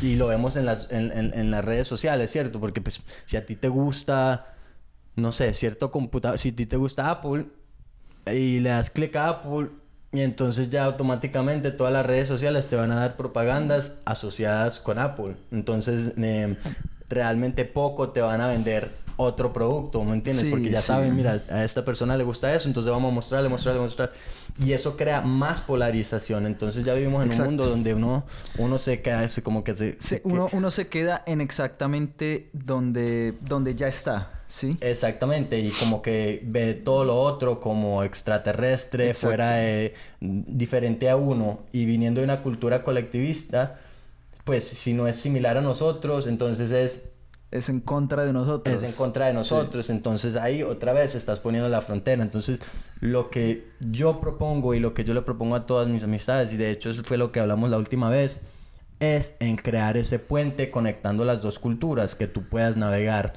y 0.00 0.16
lo 0.16 0.26
vemos 0.26 0.56
en 0.56 0.66
las, 0.66 0.88
en, 0.90 1.50
las 1.50 1.64
redes 1.64 1.86
sociales, 1.86 2.30
¿cierto? 2.30 2.58
Porque 2.58 2.80
pues 2.80 3.02
si 3.24 3.36
a 3.36 3.46
ti 3.46 3.54
te 3.54 3.68
gusta, 3.68 4.56
no 5.14 5.30
sé, 5.30 5.54
cierto 5.54 5.90
computador, 5.90 6.38
si 6.38 6.50
a 6.50 6.56
ti 6.56 6.66
te 6.66 6.76
gusta 6.76 7.10
Apple 7.10 7.46
y 8.26 8.58
le 8.60 8.70
das 8.70 8.90
clic 8.90 9.14
a 9.16 9.28
Apple 9.28 9.70
y 10.12 10.20
entonces 10.20 10.68
ya 10.68 10.84
automáticamente 10.84 11.70
todas 11.70 11.92
las 11.92 12.04
redes 12.04 12.28
sociales 12.28 12.68
te 12.68 12.76
van 12.76 12.92
a 12.92 12.96
dar 12.96 13.16
propagandas 13.16 14.00
asociadas 14.04 14.78
con 14.78 14.98
Apple. 14.98 15.36
Entonces 15.50 16.12
eh, 16.18 16.56
realmente 17.08 17.64
poco 17.64 18.10
te 18.10 18.20
van 18.20 18.42
a 18.42 18.48
vender 18.48 18.90
otro 19.22 19.52
producto, 19.52 20.02
¿me 20.04 20.14
entiendes? 20.14 20.46
Porque 20.50 20.70
ya 20.70 20.80
saben, 20.80 21.16
mira, 21.16 21.42
a 21.48 21.64
esta 21.64 21.84
persona 21.84 22.16
le 22.16 22.24
gusta 22.24 22.54
eso, 22.54 22.68
entonces 22.68 22.90
vamos 22.90 23.10
a 23.10 23.14
mostrarle, 23.14 23.48
mostrarle, 23.48 23.80
mostrarle. 23.80 24.14
Y 24.64 24.72
eso 24.72 24.96
crea 24.96 25.20
más 25.20 25.60
polarización. 25.60 26.46
Entonces 26.46 26.84
ya 26.84 26.94
vivimos 26.94 27.24
en 27.24 27.40
un 27.40 27.46
mundo 27.46 27.66
donde 27.66 27.94
uno, 27.94 28.24
uno 28.58 28.78
se 28.78 29.00
queda 29.00 29.24
eso 29.24 29.42
como 29.42 29.64
que 29.64 29.74
se... 29.74 30.20
uno, 30.24 30.48
uno 30.52 30.70
se 30.70 30.88
queda 30.88 31.22
en 31.26 31.40
exactamente 31.40 32.50
donde, 32.52 33.34
donde 33.40 33.74
ya 33.74 33.88
está. 33.88 34.30
Sí. 34.46 34.76
Exactamente, 34.82 35.58
y 35.58 35.70
como 35.70 36.02
que 36.02 36.42
ve 36.44 36.74
todo 36.74 37.04
lo 37.04 37.18
otro 37.18 37.58
como 37.58 38.02
extraterrestre, 38.02 39.14
fuera 39.14 39.52
de, 39.52 39.94
diferente 40.20 41.08
a 41.08 41.16
uno, 41.16 41.60
y 41.72 41.86
viniendo 41.86 42.20
de 42.20 42.26
una 42.26 42.42
cultura 42.42 42.84
colectivista, 42.84 43.80
pues 44.44 44.64
si 44.64 44.92
no 44.92 45.08
es 45.08 45.16
similar 45.16 45.56
a 45.56 45.62
nosotros, 45.62 46.26
entonces 46.26 46.70
es 46.70 47.11
es 47.52 47.68
en 47.68 47.80
contra 47.80 48.24
de 48.24 48.32
nosotros. 48.32 48.74
Es 48.74 48.82
en 48.82 48.92
contra 48.96 49.26
de 49.26 49.34
nosotros. 49.34 49.90
Entonces 49.90 50.34
ahí 50.36 50.62
otra 50.62 50.92
vez 50.92 51.14
estás 51.14 51.38
poniendo 51.38 51.68
la 51.68 51.82
frontera. 51.82 52.22
Entonces 52.22 52.62
lo 53.00 53.30
que 53.30 53.68
yo 53.80 54.20
propongo 54.20 54.74
y 54.74 54.80
lo 54.80 54.94
que 54.94 55.04
yo 55.04 55.14
le 55.14 55.22
propongo 55.22 55.54
a 55.54 55.66
todas 55.66 55.86
mis 55.88 56.02
amistades, 56.02 56.52
y 56.52 56.56
de 56.56 56.70
hecho 56.70 56.90
eso 56.90 57.04
fue 57.04 57.18
lo 57.18 57.30
que 57.30 57.40
hablamos 57.40 57.70
la 57.70 57.76
última 57.76 58.08
vez, 58.08 58.40
es 59.00 59.34
en 59.38 59.56
crear 59.56 59.96
ese 59.96 60.18
puente 60.18 60.70
conectando 60.70 61.24
las 61.24 61.42
dos 61.42 61.58
culturas, 61.58 62.14
que 62.14 62.26
tú 62.26 62.48
puedas 62.48 62.76
navegar 62.76 63.34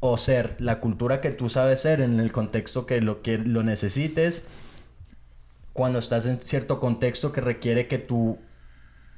o 0.00 0.18
ser 0.18 0.56
la 0.58 0.80
cultura 0.80 1.22
que 1.22 1.30
tú 1.30 1.48
sabes 1.48 1.80
ser 1.80 2.02
en 2.02 2.20
el 2.20 2.30
contexto 2.30 2.84
que 2.84 3.00
lo, 3.00 3.22
que 3.22 3.38
lo 3.38 3.62
necesites, 3.62 4.46
cuando 5.72 5.98
estás 5.98 6.26
en 6.26 6.40
cierto 6.40 6.78
contexto 6.78 7.32
que 7.32 7.40
requiere 7.40 7.86
que 7.86 7.98
tú 7.98 8.38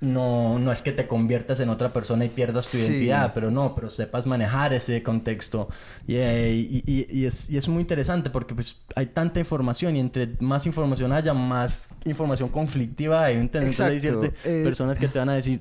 no, 0.00 0.58
no 0.58 0.70
es 0.70 0.80
que 0.80 0.92
te 0.92 1.08
conviertas 1.08 1.58
en 1.60 1.70
otra 1.70 1.92
persona 1.92 2.24
y 2.24 2.28
pierdas 2.28 2.70
tu 2.70 2.76
identidad, 2.76 3.32
pero 3.34 3.50
no, 3.50 3.74
pero 3.74 3.90
sepas 3.90 4.26
manejar 4.26 4.72
ese 4.72 5.02
contexto. 5.02 5.68
Eh, 6.06 6.68
y, 6.70 6.84
y, 6.86 7.06
y, 7.10 7.26
es, 7.26 7.50
y, 7.50 7.56
es, 7.56 7.68
muy 7.68 7.80
interesante 7.80 8.30
porque 8.30 8.54
pues 8.54 8.84
hay 8.94 9.06
tanta 9.06 9.40
información 9.40 9.96
y 9.96 10.00
entre 10.00 10.36
más 10.40 10.66
información 10.66 11.12
haya, 11.12 11.34
más 11.34 11.88
información 12.04 12.48
conflictiva 12.48 13.24
hay. 13.24 13.36
Entonces 13.36 13.80
hay 13.80 13.98
ciertas 13.98 14.30
eh, 14.44 14.62
personas 14.62 14.98
que 14.98 15.08
te 15.08 15.18
van 15.18 15.30
a 15.30 15.34
decir, 15.34 15.60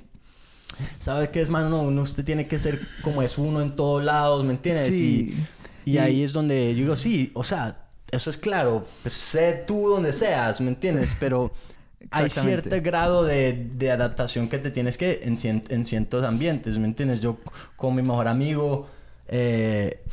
¿Sabes 0.99 1.29
qué 1.29 1.41
es, 1.41 1.49
mano? 1.49 1.69
No, 1.69 1.81
uno, 1.81 2.03
usted 2.03 2.23
tiene 2.23 2.47
que 2.47 2.59
ser 2.59 2.87
como 3.01 3.23
es 3.23 3.39
uno 3.39 3.61
en 3.61 3.75
todos 3.75 4.03
lados, 4.03 4.45
¿me 4.45 4.51
entiendes? 4.51 4.85
Sí. 4.85 5.35
Y, 5.85 5.93
y 5.93 5.97
ahí 5.97 6.21
es 6.21 6.33
donde 6.33 6.75
yo 6.75 6.81
digo, 6.81 6.95
sí, 6.95 7.31
o 7.33 7.43
sea, 7.43 7.87
eso 8.11 8.29
es 8.29 8.37
claro. 8.37 8.85
Pues 9.01 9.15
sé 9.15 9.63
tú 9.67 9.89
donde 9.89 10.13
seas, 10.13 10.61
¿me 10.61 10.69
entiendes? 10.69 11.15
Pero 11.19 11.51
hay 12.11 12.29
cierto 12.29 12.75
grado 12.81 13.23
de, 13.23 13.67
de, 13.75 13.91
adaptación 13.91 14.49
que 14.49 14.59
te 14.59 14.71
tienes 14.71 14.97
que 14.97 15.21
en, 15.23 15.37
en, 15.69 15.85
ciertos 15.85 16.23
ambientes, 16.23 16.77
¿me 16.77 16.85
entiendes? 16.85 17.21
Yo 17.21 17.37
con 17.75 17.95
mi 17.95 18.01
mejor 18.01 18.27
amigo 18.27 18.87
eh, 19.27 20.03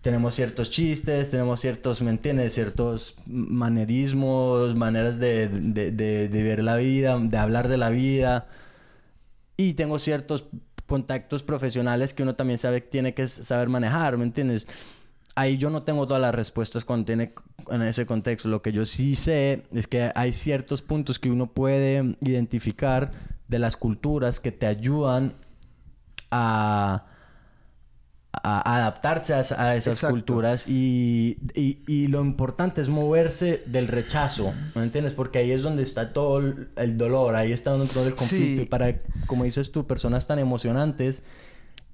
tenemos 0.00 0.34
ciertos 0.34 0.70
chistes, 0.70 1.30
tenemos 1.30 1.60
ciertos, 1.60 2.00
¿me 2.02 2.10
entiendes? 2.10 2.54
Ciertos 2.54 3.14
manerismos, 3.26 4.74
maneras 4.76 5.18
de, 5.18 5.48
de, 5.48 5.90
de, 5.90 6.28
de 6.28 6.42
ver 6.42 6.62
la 6.62 6.76
vida, 6.76 7.18
de 7.18 7.36
hablar 7.36 7.68
de 7.68 7.76
la 7.76 7.90
vida. 7.90 8.48
Y 9.56 9.74
tengo 9.74 9.98
ciertos 9.98 10.46
contactos 10.86 11.42
profesionales 11.42 12.14
que 12.14 12.22
uno 12.22 12.34
también 12.34 12.58
sabe 12.58 12.80
tiene 12.80 13.14
que 13.14 13.28
saber 13.28 13.68
manejar, 13.68 14.16
¿me 14.16 14.24
entiendes? 14.24 14.66
Ahí 15.40 15.56
yo 15.56 15.70
no 15.70 15.84
tengo 15.84 16.06
todas 16.06 16.20
las 16.20 16.34
respuestas 16.34 16.84
cuando 16.84 17.06
tiene 17.06 17.32
en 17.70 17.82
ese 17.82 18.04
contexto. 18.04 18.48
Lo 18.48 18.60
que 18.60 18.72
yo 18.72 18.84
sí 18.84 19.14
sé 19.14 19.64
es 19.72 19.86
que 19.86 20.12
hay 20.14 20.32
ciertos 20.32 20.82
puntos 20.82 21.18
que 21.18 21.30
uno 21.30 21.52
puede 21.52 22.16
identificar 22.20 23.12
de 23.48 23.58
las 23.58 23.76
culturas 23.76 24.38
que 24.38 24.52
te 24.52 24.66
ayudan 24.66 25.34
a 26.30 27.06
a 28.32 28.76
adaptarse 28.76 29.34
a, 29.34 29.74
esas 29.74 30.00
culturas 30.02 30.66
y, 30.68 31.38
y, 31.54 32.06
lo 32.06 32.20
importante 32.20 32.80
es 32.80 32.88
moverse 32.88 33.62
del 33.66 33.88
rechazo, 33.88 34.54
¿me 34.74 34.84
entiendes? 34.84 35.14
Porque 35.14 35.38
ahí 35.38 35.50
es 35.50 35.62
donde 35.62 35.82
está 35.82 36.12
todo 36.12 36.38
el, 36.38 36.96
dolor, 36.96 37.34
ahí 37.34 37.52
está 37.52 37.72
donde 37.72 37.92
todo 37.92 38.06
el 38.06 38.14
conflicto. 38.14 38.62
Y 38.62 38.66
para, 38.66 38.98
como 39.26 39.44
dices 39.44 39.72
tú, 39.72 39.86
personas 39.86 40.28
tan 40.28 40.38
emocionantes, 40.38 41.24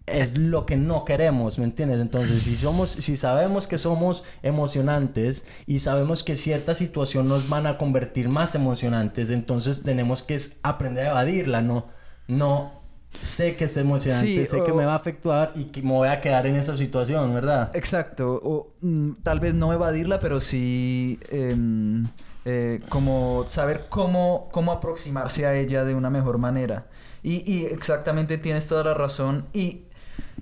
es 0.07 0.39
lo 0.39 0.67
que 0.67 0.77
no 0.77 1.05
queremos, 1.05 1.59
¿me 1.59 1.65
entiendes? 1.65 2.01
Entonces, 2.01 2.45
si 2.45 2.57
somos, 2.57 2.91
si 2.91 3.17
sabemos 3.17 3.67
que 3.67 3.77
somos 3.77 4.25
emocionantes 4.43 5.47
y 5.67 5.81
sabemos 5.81 6.23
que 6.23 6.37
cierta 6.37 6.75
situación 6.75 7.29
nos 7.29 7.49
van 7.49 7.67
a 7.67 7.77
convertir 7.77 8.29
más 8.29 8.55
emocionantes, 8.55 9.31
entonces 9.31 9.83
tenemos 9.83 10.23
que 10.23 10.41
aprender 10.63 11.07
a 11.07 11.11
evadirla, 11.11 11.61
no, 11.61 11.87
no 12.29 12.83
sé 13.21 13.57
que 13.57 13.65
es 13.65 13.77
emocionante, 13.77 14.47
sé 14.47 14.63
que 14.63 14.73
me 14.73 14.85
va 14.85 14.93
a 14.93 14.97
afectar 14.97 15.53
y 15.57 15.65
que 15.65 15.83
me 15.83 15.91
voy 15.91 16.09
a 16.09 16.21
quedar 16.21 16.47
en 16.47 16.57
esa 16.57 16.77
situación, 16.77 17.35
¿verdad? 17.35 17.71
Exacto. 17.75 18.41
O 18.43 18.75
mm, 18.81 19.13
tal 19.23 19.41
vez 19.41 19.55
no 19.55 19.73
evadirla, 19.73 20.21
pero 20.21 20.41
sí 20.41 21.19
em, 21.31 22.07
eh, 22.45 22.81
como 22.89 23.45
saber 23.49 23.87
cómo, 23.89 24.49
cómo 24.53 24.71
aproximarse 24.71 25.47
a 25.47 25.57
ella 25.57 25.85
de 25.85 25.95
una 25.95 26.11
mejor 26.11 26.39
manera. 26.39 26.87
Y, 27.23 27.51
y 27.51 27.67
exactamente 27.67 28.39
tienes 28.39 28.69
toda 28.69 28.85
la 28.85 28.95
razón. 28.95 29.47
Y, 29.53 29.86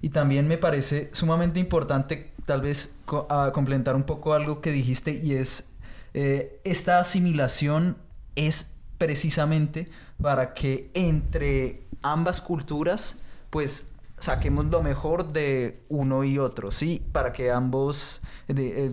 y, 0.05 0.11
también 0.11 0.49
me 0.49 0.59
parece 0.59 1.11
sumamente 1.13 1.61
importante 1.61 2.33
tal 2.45 2.61
vez 2.61 2.99
complementar 3.07 3.97
un 3.97 4.05
poco 4.05 4.35
algo 4.35 4.61
que 4.61 4.71
dijiste 4.71 5.13
y 5.13 5.33
es 5.33 5.71
eh, 6.15 6.61
esta 6.63 7.01
asimilación 7.01 7.97
es 8.37 8.75
precisamente 8.99 9.89
para 10.23 10.55
que 10.55 10.91
entre 10.95 11.83
ambas 12.03 12.41
culturas, 12.41 13.17
pues 13.51 13.91
saquemos 14.21 14.67
lo 14.67 14.83
mejor 14.83 15.33
de 15.33 15.85
uno 15.89 16.23
y 16.23 16.39
otro, 16.39 16.71
¿sí? 16.71 17.05
Para 17.13 17.33
que 17.33 17.51
ambos 17.51 18.23
eh, 18.49 18.93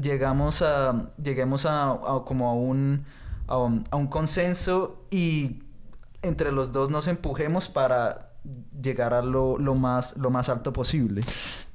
llegamos 0.00 0.62
a, 0.62 1.10
lleguemos 1.22 1.66
a, 1.66 1.98
como 2.24 2.48
a 2.48 2.54
un, 2.54 3.04
a 3.46 3.56
un, 3.58 4.06
consenso 4.08 5.04
y 5.10 5.62
entre 6.22 6.50
los 6.50 6.72
dos 6.72 6.90
nos 6.90 7.08
empujemos 7.08 7.68
para 7.68 8.27
llegar 8.82 9.14
a 9.14 9.22
lo, 9.22 9.58
lo, 9.58 9.74
más, 9.74 10.16
lo 10.16 10.30
más 10.30 10.48
alto 10.48 10.72
posible. 10.72 11.22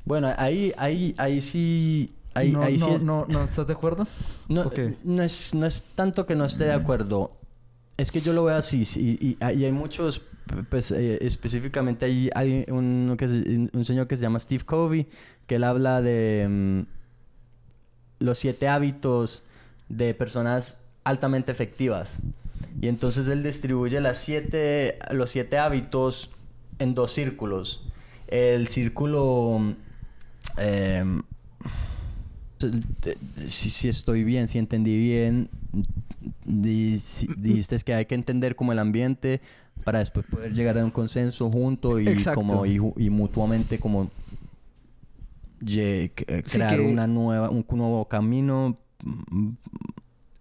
Bueno, 0.05 0.34
ahí, 0.38 0.74
ahí, 0.77 1.13
ahí 1.17 1.41
sí... 1.41 2.13
Ahí, 2.36 2.51
no, 2.51 2.63
ahí 2.63 2.77
no, 2.77 2.86
sí 2.86 2.91
es... 2.91 3.03
no, 3.03 3.25
no, 3.29 3.43
¿estás 3.43 3.67
de 3.67 3.74
acuerdo? 3.74 4.08
No, 4.48 4.72
no, 5.03 5.24
es, 5.24 5.53
no 5.53 5.65
es 5.67 5.84
tanto 5.96 6.25
que 6.25 6.36
no 6.36 6.46
esté 6.46 6.63
de 6.63 6.74
acuerdo. 6.74 7.32
Es 7.96 8.12
que 8.12 8.22
yo 8.22 8.34
lo 8.34 8.46
veo 8.46 8.55
así. 8.55 8.84
y, 8.98 9.38
y 9.39 9.63
hay 9.65 9.72
muchos 9.72 10.24
pues 10.70 10.91
eh, 10.91 11.20
específicamente 11.22 12.05
hay, 12.05 12.29
hay 12.36 12.65
un, 12.70 13.15
que 13.17 13.25
un 13.25 13.86
señor 13.86 14.08
que 14.08 14.17
se 14.17 14.24
llama 14.24 14.39
Steve 14.39 14.63
Covey, 14.65 15.08
que 15.48 15.55
él 15.55 15.63
habla 15.63 16.01
de 16.01 16.48
mm, 16.50 18.24
los 18.24 18.38
siete 18.38 18.68
hábitos 18.68 19.44
de 19.90 20.14
personas 20.14 20.85
altamente 21.03 21.51
efectivas. 21.51 22.20
Y 22.81 22.88
entonces 22.88 23.27
él 23.27 23.44
distribuye 23.44 24.00
las 24.01 24.18
siete, 24.18 25.00
los 25.11 25.29
siete 25.29 25.57
hábitos 25.57 26.31
en 26.79 26.96
dos 26.96 27.14
círculos. 27.14 27.86
El 28.27 28.68
círculo... 28.68 29.75
Eh, 30.57 31.22
si, 33.46 33.70
si, 33.70 33.90
estoy 33.90 34.24
bien, 34.24 34.48
si 34.48 34.57
entendí 34.57 34.98
bien, 34.98 35.50
dijiste 36.46 37.77
que 37.79 37.94
hay 37.94 38.05
que 38.05 38.16
entender 38.16 38.55
como 38.55 38.72
el 38.72 38.79
ambiente 38.79 39.42
para 39.83 40.00
después 40.00 40.25
poder 40.25 40.53
llegar 40.53 40.77
a 40.77 40.86
un 40.86 40.92
consenso 40.92 41.50
junto 41.51 42.00
y 42.00 42.16
como 42.33 42.66
y, 42.66 43.09
mutuamente 43.09 43.79
como 43.79 44.09
crear 45.66 46.81
una 46.81 47.07
nueva 47.07 47.50
un 47.50 47.66
nuevo 47.70 48.05
camino 48.07 48.77
mm, 49.03 49.50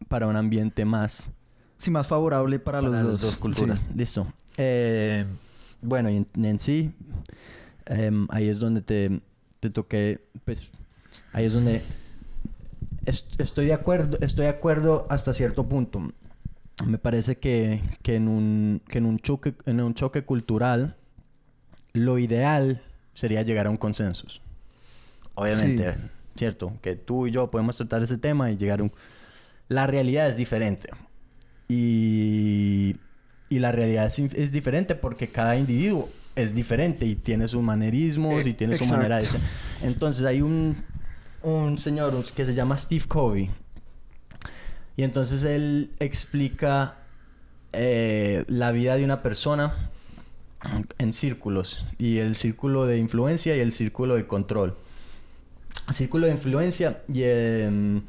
para 0.08 0.26
un 0.26 0.36
ambiente 0.36 0.84
más 0.84 1.30
sí 1.78 1.90
más 1.90 2.06
favorable 2.06 2.58
para, 2.58 2.82
las 2.82 3.20
dos. 3.20 3.36
culturas 3.36 3.84
listo 3.94 4.26
eh, 4.56 5.24
bueno 5.82 6.10
y 6.10 6.26
en, 6.34 6.58
sí 6.58 6.92
em, 7.86 8.26
ahí 8.30 8.48
es 8.48 8.58
donde 8.58 8.80
te, 8.80 9.20
te 9.60 9.70
toqué 9.70 10.24
pues 10.44 10.70
ahí 11.32 11.44
es 11.44 11.52
donde 11.52 11.82
estoy 13.04 13.66
de 13.66 13.74
acuerdo 13.74 14.18
estoy 14.20 14.44
de 14.44 14.50
acuerdo 14.50 15.06
hasta 15.10 15.32
cierto 15.32 15.68
punto 15.68 16.12
me 16.86 16.98
parece 16.98 17.36
que, 17.36 17.80
que, 18.02 18.16
en 18.16 18.28
un, 18.28 18.82
que 18.88 18.98
en, 18.98 19.06
un 19.06 19.18
choque, 19.18 19.54
en 19.66 19.80
un 19.80 19.94
choque 19.94 20.24
cultural 20.24 20.96
lo 21.92 22.18
ideal 22.18 22.82
sería 23.14 23.42
llegar 23.42 23.66
a 23.66 23.70
un 23.70 23.76
consenso. 23.76 24.26
Obviamente, 25.34 25.94
¿cierto? 26.34 26.72
Que 26.80 26.96
tú 26.96 27.26
y 27.26 27.30
yo 27.30 27.50
podemos 27.50 27.76
tratar 27.76 28.02
ese 28.02 28.18
tema 28.18 28.50
y 28.50 28.56
llegar 28.56 28.80
a 28.80 28.84
un... 28.84 28.92
La 29.68 29.86
realidad 29.86 30.28
es 30.28 30.36
diferente. 30.36 30.90
Y, 31.68 32.96
y 33.52 33.58
la 33.58 33.70
realidad 33.70 34.06
es, 34.06 34.18
es, 34.18 34.52
diferente 34.52 34.94
porque 34.94 35.28
cada 35.28 35.56
individuo 35.56 36.08
es 36.34 36.54
diferente 36.54 37.04
y 37.04 37.14
tiene 37.14 37.46
sus 37.48 37.62
manerismos 37.62 38.46
y 38.46 38.54
tiene 38.54 38.76
su 38.76 38.86
manera 38.86 39.16
de 39.16 39.22
ser. 39.22 39.40
Entonces 39.82 40.24
hay 40.24 40.40
un, 40.40 40.76
un 41.42 41.76
señor 41.78 42.24
que 42.34 42.46
se 42.46 42.54
llama 42.54 42.78
Steve 42.78 43.04
Covey 43.06 43.50
y 44.96 45.02
entonces 45.02 45.44
él 45.44 45.90
explica 45.98 46.96
eh, 47.72 48.44
la 48.48 48.72
vida 48.72 48.96
de 48.96 49.04
una 49.04 49.22
persona 49.22 49.90
en 50.98 51.12
círculos. 51.12 51.84
Y 51.98 52.18
el 52.18 52.36
círculo 52.36 52.86
de 52.86 52.98
influencia 52.98 53.56
y 53.56 53.60
el 53.60 53.72
círculo 53.72 54.14
de 54.16 54.26
control. 54.26 54.76
El 55.88 55.94
círculo 55.94 56.26
de 56.26 56.32
influencia 56.32 57.02
y 57.12 57.22
el... 57.22 58.02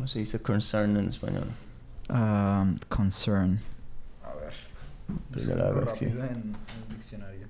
¿Cómo 0.00 0.08
se 0.08 0.20
dice 0.20 0.40
concern 0.40 0.96
en 0.96 1.10
español? 1.10 1.44
Um, 2.08 2.74
concern. 2.88 3.60
A 4.24 4.32
ver. 4.32 4.54
Pues 5.30 5.46
la 5.48 5.70
rápido 5.72 6.24
en, 6.24 6.56
el 6.56 6.96
diccionario. 6.96 7.46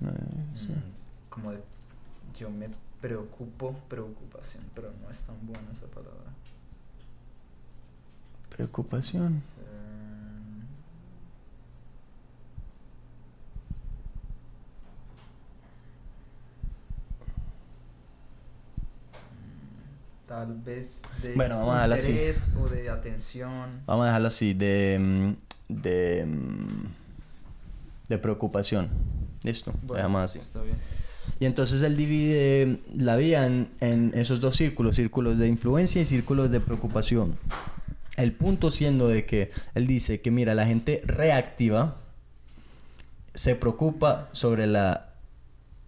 Mm, 0.00 1.30
como 1.30 1.52
de 1.52 1.60
yo 2.36 2.50
me 2.50 2.68
preocupo, 3.00 3.76
preocupación, 3.88 4.64
pero 4.74 4.90
no 5.00 5.10
es 5.12 5.22
tan 5.22 5.36
buena 5.46 5.62
esa 5.72 5.86
palabra. 5.86 6.32
Preocupación. 8.56 9.40
Tal 20.46 20.54
vez 20.60 21.02
de 21.22 21.34
bueno, 21.34 21.58
vamos 21.58 21.76
a 21.76 21.84
interés 21.86 22.42
así. 22.42 22.50
o 22.60 22.68
de 22.68 22.90
atención. 22.90 23.82
Vamos 23.86 24.04
a 24.04 24.06
dejarlo 24.06 24.26
así, 24.26 24.54
de, 24.54 24.98
mm, 25.00 25.32
de, 25.68 26.26
mm, 26.26 26.86
de 28.08 28.18
preocupación. 28.18 28.88
¿Listo? 29.42 29.72
Bueno, 29.82 30.18
así. 30.18 30.38
Está 30.38 30.62
bien. 30.62 30.76
Y 31.38 31.46
entonces 31.46 31.82
él 31.82 31.96
divide 31.96 32.80
la 32.96 33.16
vida 33.16 33.46
en, 33.46 33.68
en, 33.80 34.12
esos 34.14 34.40
dos 34.40 34.56
círculos, 34.56 34.96
círculos 34.96 35.38
de 35.38 35.46
influencia 35.46 36.02
y 36.02 36.04
círculos 36.04 36.50
de 36.50 36.60
preocupación. 36.60 37.36
El 38.16 38.32
punto 38.32 38.70
siendo 38.70 39.08
de 39.08 39.24
que 39.24 39.50
él 39.74 39.86
dice 39.86 40.20
que, 40.20 40.30
mira, 40.30 40.54
la 40.54 40.66
gente 40.66 41.02
reactiva 41.04 41.96
se 43.34 43.54
preocupa 43.54 44.28
sobre 44.32 44.66
la, 44.66 45.14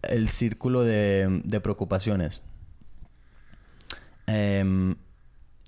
el 0.02 0.28
círculo 0.28 0.82
de, 0.82 1.42
de 1.44 1.60
preocupaciones. 1.60 2.42
Em, 4.26 4.96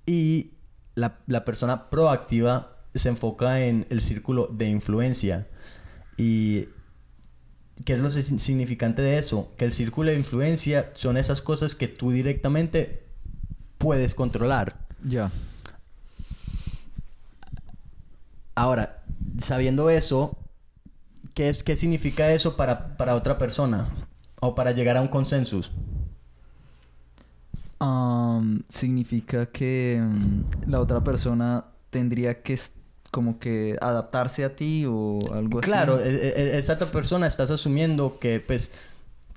y 0.06 0.52
la, 0.94 1.18
la 1.26 1.44
persona 1.44 1.90
proactiva 1.90 2.76
se 2.94 3.08
enfoca 3.10 3.60
en 3.60 3.86
el 3.90 4.00
círculo 4.00 4.48
de 4.52 4.68
influencia. 4.68 5.46
¿Y 6.16 6.68
qué 7.84 7.92
es 7.94 7.98
lo 8.00 8.10
si- 8.10 8.38
significante 8.38 9.02
de 9.02 9.18
eso? 9.18 9.52
Que 9.58 9.66
el 9.66 9.72
círculo 9.72 10.10
de 10.10 10.16
influencia 10.18 10.90
son 10.94 11.16
esas 11.18 11.42
cosas 11.42 11.74
que 11.74 11.88
tú 11.88 12.10
directamente 12.10 13.04
puedes 13.78 14.14
controlar. 14.14 14.86
Ya. 15.04 15.30
Ahora, 18.54 19.02
sabiendo 19.38 19.90
eso, 19.90 20.38
¿qué, 21.34 21.50
es, 21.50 21.62
qué 21.62 21.76
significa 21.76 22.32
eso 22.32 22.56
para, 22.56 22.96
para 22.96 23.14
otra 23.14 23.36
persona? 23.36 23.88
O 24.40 24.54
para 24.54 24.72
llegar 24.72 24.96
a 24.96 25.02
un 25.02 25.08
consenso. 25.08 25.60
Significa 28.68 29.46
que 29.46 30.00
mm, 30.02 30.70
la 30.70 30.80
otra 30.80 31.02
persona 31.04 31.64
tendría 31.90 32.42
que 32.42 32.58
como 33.10 33.38
que 33.38 33.76
adaptarse 33.80 34.44
a 34.44 34.54
ti 34.56 34.84
o 34.88 35.20
algo 35.32 35.60
así. 35.60 35.70
Claro, 35.70 36.00
e- 36.00 36.08
e- 36.08 36.58
esa 36.58 36.74
otra 36.74 36.88
persona 36.88 37.26
estás 37.26 37.50
asumiendo 37.50 38.18
que 38.18 38.40
pues 38.40 38.72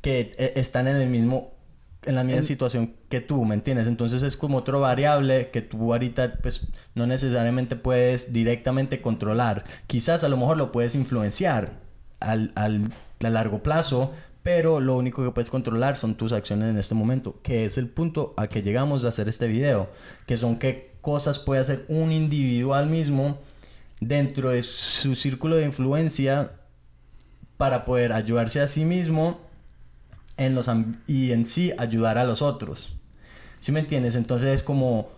que 0.02 0.32
e- 0.38 0.54
están 0.56 0.88
en 0.88 0.98
el 0.98 1.10
mismo 1.10 1.54
en 2.06 2.16
la 2.16 2.24
misma 2.24 2.40
En- 2.40 2.46
situación 2.46 2.94
que 3.10 3.20
tú, 3.20 3.44
¿me 3.46 3.54
entiendes? 3.56 3.86
Entonces 3.88 4.24
es 4.24 4.38
como 4.38 4.58
otro 4.60 4.80
variable 4.80 5.50
que 5.52 5.62
tú 5.62 5.92
ahorita 5.94 6.36
pues 6.42 6.68
no 6.96 7.06
necesariamente 7.08 7.76
puedes 7.76 8.32
directamente 8.34 9.02
controlar. 9.02 9.66
Quizás 9.88 10.24
a 10.24 10.30
lo 10.30 10.38
mejor 10.38 10.56
lo 10.58 10.72
puedes 10.72 10.96
influenciar 10.96 11.74
al, 12.22 12.52
al- 12.56 12.94
a 13.24 13.30
largo 13.30 13.62
plazo, 13.64 14.14
pero 14.52 14.80
lo 14.80 14.98
único 14.98 15.24
que 15.24 15.30
puedes 15.30 15.52
controlar 15.52 15.96
son 15.96 16.16
tus 16.16 16.34
acciones 16.34 16.72
en 16.72 16.80
este 16.80 16.96
momento, 16.96 17.40
que 17.44 17.66
es 17.66 17.78
el 17.78 17.88
punto 17.88 18.34
a 18.36 18.48
que 18.48 18.64
llegamos 18.64 19.06
a 19.06 19.10
hacer 19.10 19.30
este 19.30 19.48
video, 19.48 19.92
que 20.26 20.38
son 20.38 20.58
qué 20.58 20.96
cosas 21.02 21.38
puede 21.38 21.62
hacer 21.62 21.86
un 21.88 22.12
individual 22.12 22.88
mismo 22.88 23.38
dentro 24.00 24.50
de 24.50 24.64
su 24.64 25.14
círculo 25.14 25.56
de 25.56 25.66
influencia 25.66 26.54
para 27.58 27.86
poder 27.86 28.12
ayudarse 28.12 28.60
a 28.60 28.66
sí 28.66 28.86
mismo 28.86 29.40
en 30.36 30.56
los 30.56 30.68
y 31.06 31.32
en 31.32 31.46
sí 31.46 31.72
ayudar 31.78 32.18
a 32.18 32.24
los 32.24 32.42
otros. 32.42 32.98
¿Sí 33.60 33.72
me 33.72 33.82
entiendes? 33.82 34.16
Entonces 34.16 34.48
es 34.48 34.64
como 34.64 35.12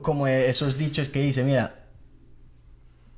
como 0.00 0.26
esos 0.26 0.78
dichos 0.78 1.10
que 1.10 1.20
dice, 1.20 1.44
mira, 1.44 1.83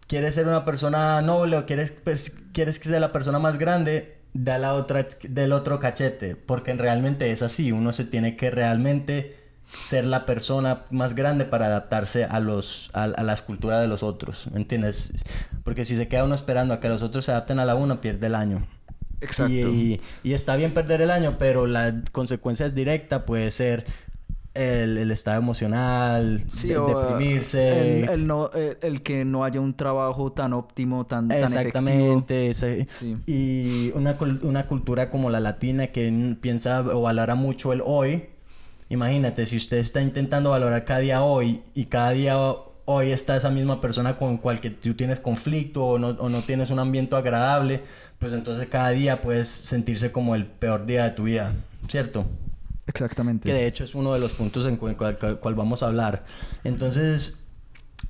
quieres 0.06 0.34
ser 0.34 0.46
una 0.46 0.64
persona 0.64 1.20
noble 1.22 1.56
o 1.56 1.66
quieres 1.66 1.92
pues, 1.92 2.36
quieres 2.52 2.78
que 2.78 2.88
sea 2.88 3.00
la 3.00 3.12
persona 3.12 3.38
más 3.38 3.58
grande, 3.58 4.18
da 4.34 4.58
la 4.58 4.74
otra 4.74 5.06
del 5.28 5.52
otro 5.52 5.80
cachete, 5.80 6.36
porque 6.36 6.74
realmente 6.74 7.30
es 7.30 7.42
así, 7.42 7.72
uno 7.72 7.92
se 7.92 8.04
tiene 8.04 8.36
que 8.36 8.50
realmente 8.50 9.36
ser 9.82 10.06
la 10.06 10.26
persona 10.26 10.84
más 10.90 11.14
grande 11.14 11.44
para 11.44 11.66
adaptarse 11.66 12.24
a 12.24 12.38
los 12.38 12.90
a, 12.92 13.04
a 13.04 13.22
las 13.24 13.42
culturas 13.42 13.80
de 13.80 13.88
los 13.88 14.02
otros, 14.02 14.48
¿me 14.52 14.58
entiendes? 14.60 15.12
Porque 15.64 15.84
si 15.84 15.96
se 15.96 16.06
queda 16.06 16.24
uno 16.24 16.34
esperando 16.36 16.74
a 16.74 16.80
que 16.80 16.88
los 16.88 17.02
otros 17.02 17.24
se 17.24 17.32
adapten 17.32 17.58
a 17.58 17.64
la 17.64 17.74
uno, 17.74 18.00
pierde 18.00 18.28
el 18.28 18.36
año. 18.36 18.66
Exacto. 19.20 19.52
Y, 19.52 19.60
y- 19.62 20.00
y 20.22 20.34
está 20.34 20.54
bien 20.56 20.74
perder 20.74 21.00
el 21.00 21.10
año, 21.10 21.36
pero 21.38 21.66
la 21.66 22.02
consecuencia 22.12 22.68
directa 22.68 23.24
puede 23.26 23.50
ser 23.50 23.86
el, 24.56 24.98
el 24.98 25.10
estado 25.10 25.38
emocional, 25.38 26.44
Sí, 26.48 26.68
de- 26.68 26.78
o, 26.78 26.86
deprimirse. 26.86 28.02
El, 28.04 28.08
el 28.10 28.26
no, 28.26 28.50
el, 28.52 28.78
el 28.82 29.02
que 29.02 29.24
no 29.24 29.44
haya 29.44 29.60
un 29.60 29.74
trabajo 29.74 30.32
tan 30.32 30.52
óptimo, 30.52 31.06
tan, 31.06 31.28
tan 31.28 31.36
efectivo. 31.38 31.56
Exactamente. 31.56 32.54
Sí. 32.54 33.16
Y 33.26 33.92
una, 33.94 34.16
cul- 34.18 34.40
una 34.42 34.66
cultura 34.66 35.10
como 35.10 35.30
la 35.30 35.40
latina 35.40 35.88
que 35.88 36.36
piensa 36.40 36.80
o 36.80 37.02
valora 37.02 37.34
mucho 37.34 37.72
el 37.72 37.82
hoy. 37.84 38.24
Imagínate, 38.88 39.46
si 39.46 39.56
usted 39.56 39.78
está 39.78 40.00
intentando 40.00 40.50
valorar 40.50 40.84
cada 40.84 41.00
día 41.00 41.22
hoy 41.22 41.62
y 41.74 41.86
cada 41.86 42.10
día 42.10 42.36
hoy 42.88 43.10
está 43.10 43.34
esa 43.36 43.50
misma 43.50 43.80
persona 43.80 44.16
con 44.16 44.36
cual 44.38 44.60
que 44.60 44.70
tú 44.70 44.94
tienes 44.94 45.18
conflicto 45.18 45.84
o 45.84 45.98
no, 45.98 46.10
o 46.10 46.28
no 46.28 46.42
tienes 46.42 46.70
un 46.70 46.78
ambiente 46.78 47.16
agradable, 47.16 47.82
pues 48.20 48.32
entonces 48.32 48.68
cada 48.68 48.90
día 48.90 49.20
puedes 49.22 49.48
sentirse 49.48 50.12
como 50.12 50.36
el 50.36 50.46
peor 50.46 50.86
día 50.86 51.02
de 51.02 51.10
tu 51.10 51.24
vida, 51.24 51.52
¿cierto? 51.88 52.26
Exactamente. 52.86 53.48
Que 53.48 53.54
de 53.54 53.66
hecho 53.66 53.84
es 53.84 53.94
uno 53.94 54.12
de 54.12 54.20
los 54.20 54.32
puntos 54.32 54.66
en 54.66 54.76
cual, 54.76 54.96
cual- 54.96 55.54
vamos 55.54 55.82
a 55.82 55.86
hablar. 55.86 56.24
Entonces, 56.64 57.44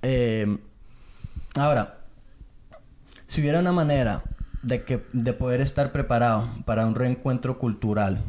eh, 0.02 0.58
ahora, 1.54 2.00
si 3.26 3.40
hubiera 3.40 3.60
una 3.60 3.72
manera 3.72 4.24
de, 4.62 4.84
que, 4.84 5.04
de 5.12 5.32
poder 5.32 5.60
estar 5.60 5.92
preparado 5.92 6.48
para 6.64 6.86
un 6.86 6.94
reencuentro 6.94 7.58
cultural, 7.58 8.22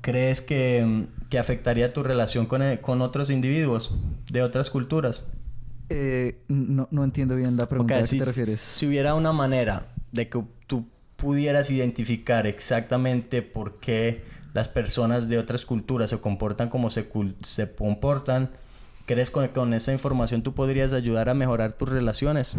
¿crees 0.00 0.40
que, 0.40 1.06
que 1.30 1.38
afectaría 1.38 1.92
tu 1.92 2.02
relación 2.02 2.46
con, 2.46 2.62
eh, 2.62 2.80
con 2.80 3.00
otros 3.02 3.30
individuos 3.30 3.94
de 4.30 4.42
otras 4.42 4.70
culturas? 4.70 5.24
Eh, 5.90 6.42
no, 6.48 6.88
no 6.90 7.04
entiendo 7.04 7.36
bien 7.36 7.56
la 7.56 7.68
pregunta. 7.68 7.96
¿A 7.96 8.02
qué 8.02 8.18
te 8.18 8.24
refieres? 8.24 8.60
si 8.60 8.86
hubiera 8.86 9.14
una 9.14 9.32
manera 9.32 9.88
de 10.12 10.28
que 10.28 10.42
tú 10.66 10.88
pudieras 11.16 11.70
identificar 11.70 12.46
exactamente 12.46 13.42
por 13.42 13.78
qué 13.80 14.24
las 14.54 14.68
personas 14.68 15.28
de 15.28 15.36
otras 15.36 15.66
culturas 15.66 16.08
se 16.10 16.20
comportan 16.20 16.70
como 16.70 16.88
se, 16.88 17.10
se 17.42 17.74
comportan, 17.74 18.50
¿crees 19.04 19.30
que 19.30 19.50
con 19.50 19.74
esa 19.74 19.92
información 19.92 20.42
tú 20.42 20.54
podrías 20.54 20.92
ayudar 20.92 21.28
a 21.28 21.34
mejorar 21.34 21.72
tus 21.72 21.88
relaciones? 21.88 22.56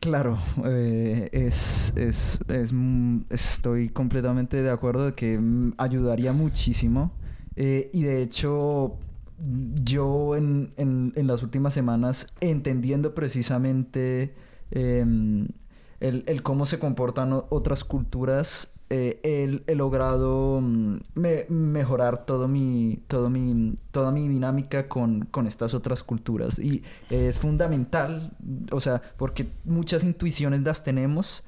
Claro, 0.00 0.38
eh, 0.64 1.28
es, 1.32 1.92
es, 1.96 2.38
mm, 2.72 3.22
estoy 3.28 3.88
completamente 3.88 4.62
de 4.62 4.70
acuerdo 4.70 5.06
de 5.06 5.14
que 5.14 5.36
mm, 5.36 5.74
ayudaría 5.78 6.32
muchísimo. 6.32 7.12
Eh, 7.56 7.90
y 7.92 8.04
de 8.04 8.22
hecho, 8.22 8.96
yo 9.82 10.36
en, 10.36 10.72
en, 10.76 11.26
las 11.26 11.42
últimas 11.42 11.74
semanas, 11.74 12.32
entendiendo 12.40 13.16
precisamente 13.16 14.32
em, 14.70 15.48
el, 15.98 16.22
el 16.28 16.42
cómo 16.44 16.66
se 16.66 16.78
comportan 16.78 17.32
otras 17.50 17.82
culturas, 17.82 18.79
eh, 18.90 19.20
he, 19.22 19.62
he 19.70 19.74
logrado 19.76 20.60
mm, 20.60 20.96
me- 21.14 21.46
mejorar 21.48 22.26
todo 22.26 22.48
mi, 22.48 23.00
todo 23.06 23.30
mi, 23.30 23.76
toda 23.92 24.10
mi 24.10 24.26
dinámica 24.28 24.88
con, 24.88 25.26
con 25.26 25.46
estas 25.46 25.74
otras 25.74 26.02
culturas. 26.02 26.58
Y 26.58 26.82
es 27.08 27.38
fundamental, 27.38 28.32
o 28.72 28.80
sea, 28.80 29.00
porque 29.16 29.46
muchas 29.64 30.02
intuiciones 30.04 30.62
las 30.62 30.82
tenemos, 30.82 31.44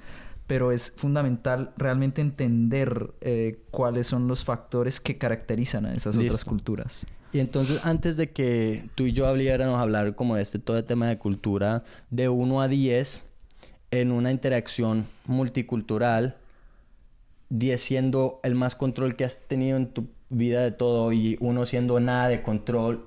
pero 0.47 0.71
es 0.73 0.93
fundamental 0.97 1.73
realmente 1.77 2.21
entender 2.21 3.13
eh, 3.21 3.61
cuáles 3.71 4.07
son 4.07 4.29
los 4.29 4.45
factores 4.45 5.01
que 5.01 5.19
caracterizan 5.19 5.87
a 5.87 5.95
esas 5.95 6.17
otras 6.17 6.45
culturas. 6.45 7.07
Y 7.33 7.41
entonces, 7.41 7.81
antes 7.85 8.17
de 8.19 8.31
que 8.31 8.89
tú 8.95 9.05
y 9.05 9.13
yo 9.13 9.27
habláramos 9.27 9.79
hablar 9.79 10.15
como 10.15 10.37
de 10.37 10.43
este 10.43 10.59
todo 10.59 10.77
el 10.79 10.85
tema 10.85 11.07
de 11.09 11.19
cultura, 11.19 11.83
de 12.11 12.29
1 12.29 12.61
a 12.61 12.69
10, 12.69 13.29
en 13.91 14.13
una 14.13 14.31
interacción 14.31 15.07
multicultural, 15.27 16.37
10 17.53 17.83
siendo 17.83 18.41
el 18.43 18.55
más 18.55 18.75
control 18.75 19.15
que 19.15 19.25
has 19.25 19.47
tenido 19.47 19.77
en 19.77 19.89
tu 19.89 20.09
vida 20.31 20.63
de 20.63 20.71
todo 20.71 21.13
y 21.13 21.37
uno 21.41 21.67
siendo 21.67 22.01
nada 22.01 22.29
de 22.29 22.43
control, 22.43 23.07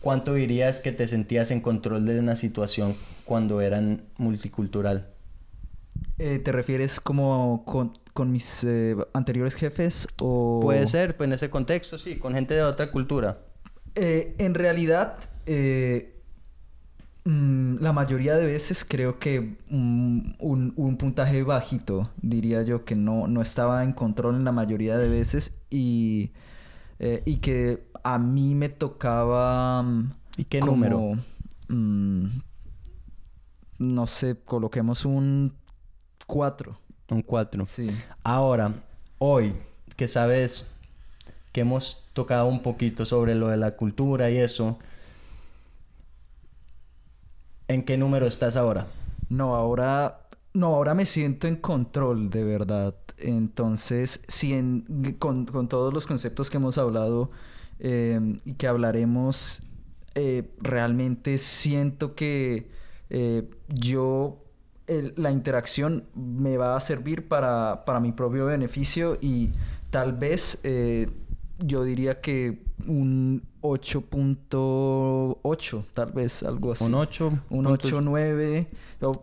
¿cuánto 0.00 0.34
dirías 0.34 0.82
que 0.82 0.92
te 0.92 1.06
sentías 1.06 1.50
en 1.50 1.62
control 1.62 2.04
de 2.04 2.20
una 2.20 2.36
situación 2.36 2.94
cuando 3.24 3.62
eran 3.62 4.04
multicultural? 4.18 5.08
Eh, 6.18 6.40
¿Te 6.40 6.52
refieres 6.52 7.00
como 7.00 7.64
con, 7.64 7.98
con 8.12 8.30
mis 8.30 8.64
eh, 8.64 8.96
anteriores 9.14 9.54
jefes 9.54 10.08
o...? 10.20 10.60
Puede 10.60 10.86
ser, 10.86 11.16
pues 11.16 11.26
en 11.26 11.32
ese 11.32 11.48
contexto, 11.48 11.96
sí, 11.96 12.18
con 12.18 12.34
gente 12.34 12.52
de 12.52 12.62
otra 12.62 12.90
cultura. 12.90 13.38
Eh, 13.94 14.34
en 14.38 14.54
realidad, 14.54 15.18
eh, 15.46 16.11
la 17.24 17.92
mayoría 17.92 18.36
de 18.36 18.46
veces 18.46 18.84
creo 18.84 19.18
que 19.18 19.56
mm, 19.68 20.34
un, 20.40 20.72
un 20.76 20.96
puntaje 20.96 21.42
bajito, 21.44 22.10
diría 22.20 22.62
yo, 22.62 22.84
que 22.84 22.96
no, 22.96 23.28
no 23.28 23.42
estaba 23.42 23.84
en 23.84 23.92
control 23.92 24.36
en 24.36 24.44
la 24.44 24.52
mayoría 24.52 24.98
de 24.98 25.08
veces 25.08 25.60
y, 25.70 26.32
eh, 26.98 27.22
y 27.26 27.38
que 27.38 27.88
a 28.04 28.18
mí 28.18 28.54
me 28.54 28.68
tocaba... 28.68 29.82
mm, 29.82 30.12
¿Y 30.36 30.44
qué 30.46 30.60
como, 30.60 30.64
número? 30.64 31.18
mm, 31.68 32.26
no 33.78 34.06
sé, 34.06 34.36
coloquemos 34.44 35.04
un 35.04 35.54
4. 36.26 36.78
Un 37.10 37.22
4. 37.22 37.66
Sí. 37.66 38.04
Ahora, 38.22 38.84
hoy 39.18 39.54
que 39.96 40.08
sabes 40.08 40.70
que 41.52 41.62
hemos 41.62 42.08
tocado 42.14 42.46
un 42.46 42.62
poquito 42.62 43.04
sobre 43.06 43.34
lo 43.34 43.48
de 43.48 43.56
la 43.56 43.76
cultura 43.76 44.30
y 44.30 44.38
eso, 44.38 44.78
¿en 47.72 47.84
qué 47.84 47.96
número 47.96 48.26
estás 48.26 48.56
ahora? 48.56 48.86
No, 49.28 49.54
ahora... 49.56 50.18
No, 50.54 50.66
ahora 50.74 50.92
me 50.94 51.06
siento 51.06 51.46
en 51.46 51.56
control, 51.56 52.28
de 52.28 52.44
verdad. 52.44 52.94
Entonces, 53.16 54.22
si 54.28 54.52
en- 54.52 55.16
con, 55.18 55.46
todos 55.68 55.94
los 55.94 56.06
conceptos 56.06 56.50
que 56.50 56.58
hemos 56.58 56.76
hablado 56.76 57.30
eh, 57.78 58.20
y 58.44 58.54
que 58.54 58.66
hablaremos, 58.68 59.62
eh, 60.14 60.50
realmente 60.60 61.38
siento 61.38 62.14
que 62.14 62.70
eh, 63.08 63.48
yo 63.68 64.44
la 65.16 65.30
interacción 65.32 66.04
me 66.14 66.58
va 66.58 66.76
a 66.76 66.80
servir 66.80 67.28
para, 67.28 67.84
para 67.86 67.98
mi 68.00 68.12
propio 68.12 68.44
beneficio 68.46 69.16
y 69.22 69.52
tal 69.90 70.12
vez 70.12 70.60
eh, 70.64 71.08
yo 71.64 71.84
diría 71.84 72.20
que 72.20 72.64
un 72.86 73.42
8.8, 73.60 75.84
tal 75.94 76.12
vez 76.12 76.42
algo 76.42 76.72
así. 76.72 76.84
Un 76.84 76.94
8. 76.94 77.32
Un 77.50 77.66
8.9. 77.66 78.66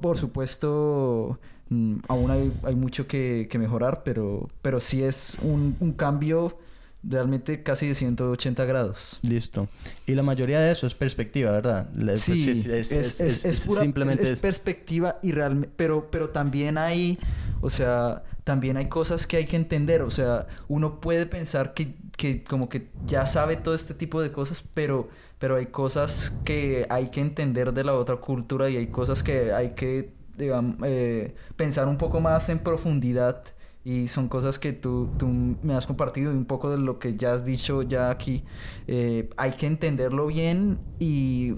Por 0.01 0.17
supuesto, 0.17 1.39
mm, 1.69 1.95
aún 2.07 2.31
hay, 2.31 2.53
hay 2.63 2.75
mucho 2.75 3.05
que, 3.07 3.47
que, 3.49 3.59
mejorar, 3.59 4.03
pero, 4.03 4.47
pero 4.61 4.79
sí 4.79 5.03
es 5.03 5.37
un, 5.41 5.75
un 5.79 5.93
cambio 5.93 6.57
realmente 7.03 7.63
casi 7.63 7.87
de 7.87 7.95
180 7.95 8.65
grados. 8.65 9.19
Listo. 9.21 9.69
Y 10.05 10.15
la 10.15 10.23
mayoría 10.23 10.59
de 10.59 10.71
eso 10.71 10.85
es 10.85 10.95
perspectiva, 10.95 11.51
¿verdad? 11.51 11.89
Sí, 12.15 12.49
es, 12.49 12.91
es, 12.91 13.21
es, 13.21 13.57
simplemente 13.57 14.23
es, 14.23 14.39
perspectiva 14.39 15.17
y 15.21 15.31
realmente, 15.31 15.73
pero, 15.75 16.09
pero 16.11 16.29
también 16.29 16.77
hay, 16.77 17.17
o 17.61 17.69
sea, 17.69 18.23
también 18.43 18.77
hay 18.77 18.89
cosas 18.89 19.27
que 19.27 19.37
hay 19.37 19.45
que 19.45 19.55
entender, 19.55 20.01
o 20.01 20.11
sea, 20.11 20.47
uno 20.67 20.99
puede 20.99 21.25
pensar 21.25 21.73
que, 21.73 21.93
que 22.17 22.43
como 22.43 22.67
que 22.67 22.89
ya 23.05 23.25
sabe 23.25 23.55
todo 23.55 23.75
este 23.75 23.93
tipo 23.93 24.21
de 24.21 24.31
cosas, 24.31 24.63
pero, 24.73 25.09
pero 25.37 25.55
hay 25.55 25.67
cosas 25.67 26.37
que 26.43 26.85
hay 26.89 27.09
que 27.09 27.21
entender 27.21 27.73
de 27.73 27.83
la 27.83 27.93
otra 27.93 28.17
cultura 28.17 28.69
y 28.69 28.75
hay 28.75 28.87
cosas 28.87 29.23
que 29.23 29.53
hay 29.53 29.69
que, 29.71 30.11
digamos, 30.37 30.75
eh, 30.83 31.33
pensar 31.55 31.87
un 31.87 31.97
poco 31.97 32.19
más 32.19 32.49
en 32.49 32.59
profundidad 32.59 33.43
y 33.83 34.07
son 34.07 34.27
cosas 34.27 34.59
que 34.59 34.73
tú, 34.73 35.09
tú, 35.17 35.27
me 35.27 35.73
has 35.73 35.87
compartido 35.87 36.31
y 36.31 36.35
un 36.35 36.45
poco 36.45 36.69
de 36.69 36.77
lo 36.77 36.99
que 36.99 37.15
ya 37.15 37.33
has 37.33 37.45
dicho 37.45 37.81
ya 37.81 38.09
aquí. 38.09 38.43
Eh, 38.87 39.29
hay 39.37 39.53
que 39.53 39.67
entenderlo 39.67 40.27
bien 40.27 40.79
y, 40.99 41.55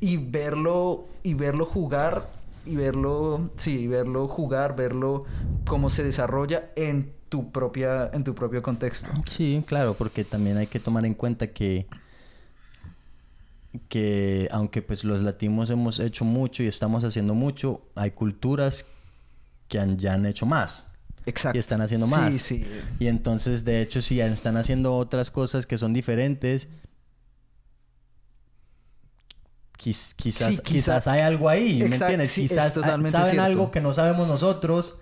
y, 0.00 0.16
verlo 0.16 1.06
y 1.22 1.34
verlo 1.34 1.66
jugar 1.66 2.30
y 2.64 2.76
verlo, 2.76 3.50
sí, 3.56 3.86
verlo 3.86 4.28
jugar, 4.28 4.76
verlo 4.76 5.24
cómo 5.66 5.90
se 5.90 6.02
desarrolla 6.02 6.70
en 6.76 7.12
tu 7.28 7.52
propia 7.52 8.10
en 8.12 8.24
tu 8.24 8.34
propio 8.34 8.62
contexto. 8.62 9.10
Sí, 9.30 9.62
claro, 9.66 9.94
porque 9.94 10.24
también 10.24 10.56
hay 10.56 10.66
que 10.66 10.80
tomar 10.80 11.04
en 11.04 11.14
cuenta 11.14 11.48
que 11.48 11.86
que 13.88 14.48
aunque 14.50 14.80
pues 14.82 15.04
los 15.04 15.20
latinos 15.20 15.68
hemos 15.70 16.00
hecho 16.00 16.24
mucho 16.24 16.62
y 16.62 16.66
estamos 16.66 17.04
haciendo 17.04 17.34
mucho, 17.34 17.82
hay 17.94 18.12
culturas 18.12 18.86
que 19.68 19.78
han, 19.78 19.98
ya 19.98 20.14
han 20.14 20.24
hecho 20.24 20.46
más. 20.46 20.97
Exacto. 21.28 21.58
Y 21.58 21.60
están 21.60 21.80
haciendo 21.80 22.06
más. 22.06 22.34
Sí, 22.34 22.58
sí. 22.58 22.66
Y 22.98 23.06
entonces, 23.06 23.64
de 23.64 23.82
hecho, 23.82 24.00
si 24.02 24.20
están 24.20 24.56
haciendo 24.56 24.96
otras 24.96 25.30
cosas 25.30 25.66
que 25.66 25.78
son 25.78 25.92
diferentes, 25.92 26.68
quizás, 29.76 30.60
quizás 30.60 31.06
hay 31.06 31.20
algo 31.20 31.48
ahí, 31.48 31.80
¿me 31.80 31.86
entiendes? 31.86 32.34
quizás 32.34 32.74
saben 32.74 33.40
algo 33.40 33.70
que 33.70 33.80
no 33.80 33.94
sabemos 33.94 34.26
nosotros. 34.26 34.98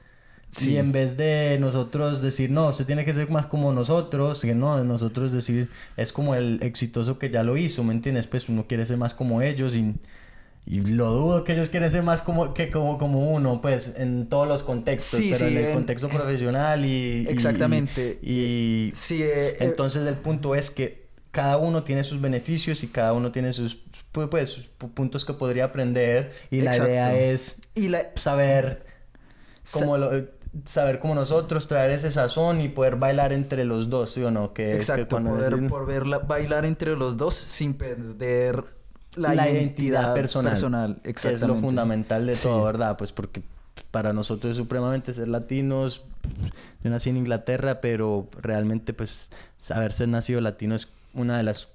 Y 0.62 0.76
en 0.76 0.92
vez 0.92 1.16
de 1.16 1.58
nosotros 1.60 2.22
decir, 2.22 2.50
no, 2.50 2.68
usted 2.68 2.86
tiene 2.86 3.04
que 3.04 3.12
ser 3.12 3.28
más 3.28 3.46
como 3.46 3.72
nosotros, 3.72 4.40
que 4.40 4.54
no, 4.54 4.82
nosotros 4.84 5.32
decir, 5.32 5.68
es 5.96 6.12
como 6.12 6.34
el 6.34 6.62
exitoso 6.62 7.18
que 7.18 7.28
ya 7.28 7.42
lo 7.42 7.56
hizo, 7.56 7.84
¿me 7.84 7.92
entiendes? 7.92 8.26
Pues 8.26 8.48
uno 8.48 8.66
quiere 8.66 8.86
ser 8.86 8.96
más 8.96 9.12
como 9.12 9.42
ellos 9.42 9.76
y 9.76 9.96
y 10.68 10.80
lo 10.80 11.12
dudo 11.12 11.44
que 11.44 11.52
ellos 11.52 11.68
quieren 11.68 11.88
ser 11.92 12.02
más 12.02 12.22
como, 12.22 12.52
que 12.52 12.72
como, 12.72 12.98
como 12.98 13.30
uno, 13.30 13.60
pues, 13.60 13.94
en 13.96 14.28
todos 14.28 14.48
los 14.48 14.64
contextos, 14.64 15.20
pero 15.30 15.46
en 15.46 15.56
el 15.58 15.72
contexto 15.72 16.08
profesional 16.08 16.84
y... 16.84 17.24
Exactamente. 17.28 18.18
Y... 18.20 18.90
sí, 18.92 19.22
eh, 19.22 19.50
eh, 19.50 19.56
entonces 19.60 20.04
el 20.04 20.16
punto 20.16 20.56
es 20.56 20.70
que 20.72 21.06
cada 21.30 21.56
uno 21.56 21.84
tiene 21.84 22.02
sus 22.02 22.20
beneficios 22.20 22.82
y 22.82 22.88
cada 22.88 23.12
uno 23.12 23.30
tiene 23.30 23.52
sus, 23.52 23.80
pues, 24.10 24.48
sus 24.48 24.66
puntos 24.66 25.24
que 25.24 25.34
podría 25.34 25.66
aprender 25.66 26.32
y 26.50 26.60
la 26.62 26.76
idea 26.76 27.16
es 27.16 27.60
y 27.76 27.92
saber 28.16 28.86
cómo 29.70 29.96
saber 30.64 30.98
cómo 31.00 31.14
nosotros 31.14 31.68
traer 31.68 31.90
ese 31.90 32.10
sazón 32.10 32.60
y 32.60 32.70
poder 32.70 32.96
bailar 32.96 33.32
entre 33.32 33.64
los 33.64 33.90
dos, 33.90 34.12
¿sí 34.12 34.22
o 34.22 34.30
no? 34.30 34.54
Que, 34.54 34.74
Exacto, 34.74 35.18
poder, 35.22 35.68
poder 35.68 36.04
bailar 36.26 36.64
entre 36.64 36.96
los 36.96 37.16
dos 37.18 37.34
sin 37.34 37.74
perder 37.74 38.75
la, 39.16 39.50
identidad, 39.50 40.14
personal, 40.14 41.00
que 41.02 41.10
es 41.10 41.40
lo 41.40 41.56
fundamental 41.56 42.26
de 42.26 42.34
todo, 42.34 42.64
¿verdad? 42.64 42.96
Pues 42.96 43.12
porque 43.12 43.42
para 43.90 44.12
nosotros 44.12 44.52
es 44.52 44.56
supremamente 44.56 45.12
ser 45.14 45.28
latinos. 45.28 46.04
Yo 46.82 46.90
nací 46.90 47.10
en 47.10 47.16
Inglaterra, 47.16 47.80
pero 47.80 48.28
realmente 48.40 48.92
pues 48.92 49.30
saber 49.58 49.92
ser 49.92 50.08
nacido 50.08 50.40
latino 50.40 50.74
es 50.74 50.88
una 51.14 51.36
de 51.36 51.42
las 51.42 51.68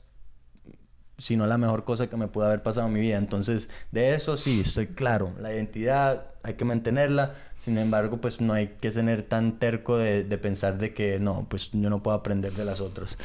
si 1.17 1.35
no 1.35 1.45
la 1.45 1.59
mejor 1.59 1.83
cosa 1.83 2.07
que 2.07 2.17
me 2.17 2.27
pudo 2.27 2.45
haber 2.45 2.63
pasado 2.63 2.87
en 2.87 2.93
mi 2.93 2.99
vida. 2.99 3.17
Entonces, 3.17 3.69
de 3.91 4.15
eso 4.15 4.37
sí, 4.37 4.61
estoy 4.65 4.87
claro. 4.87 5.31
La 5.39 5.53
identidad 5.53 6.25
hay 6.41 6.55
que 6.55 6.65
mantenerla. 6.65 7.35
Sin 7.59 7.77
embargo, 7.77 8.17
pues 8.17 8.41
no 8.41 8.53
hay 8.53 8.69
que 8.81 8.89
tener 8.89 9.21
tan 9.21 9.59
terco 9.59 9.97
de, 9.97 10.23
de 10.23 10.37
pensar 10.39 10.79
de 10.79 10.95
que 10.95 11.19
no, 11.19 11.45
pues 11.47 11.69
yo 11.73 11.89
no 11.91 12.01
puedo 12.01 12.17
aprender 12.17 12.53
de 12.53 12.65
las 12.65 12.81
otras. 12.81 13.17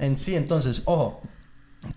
En 0.00 0.16
sí, 0.16 0.34
entonces, 0.34 0.82
ojo, 0.86 1.22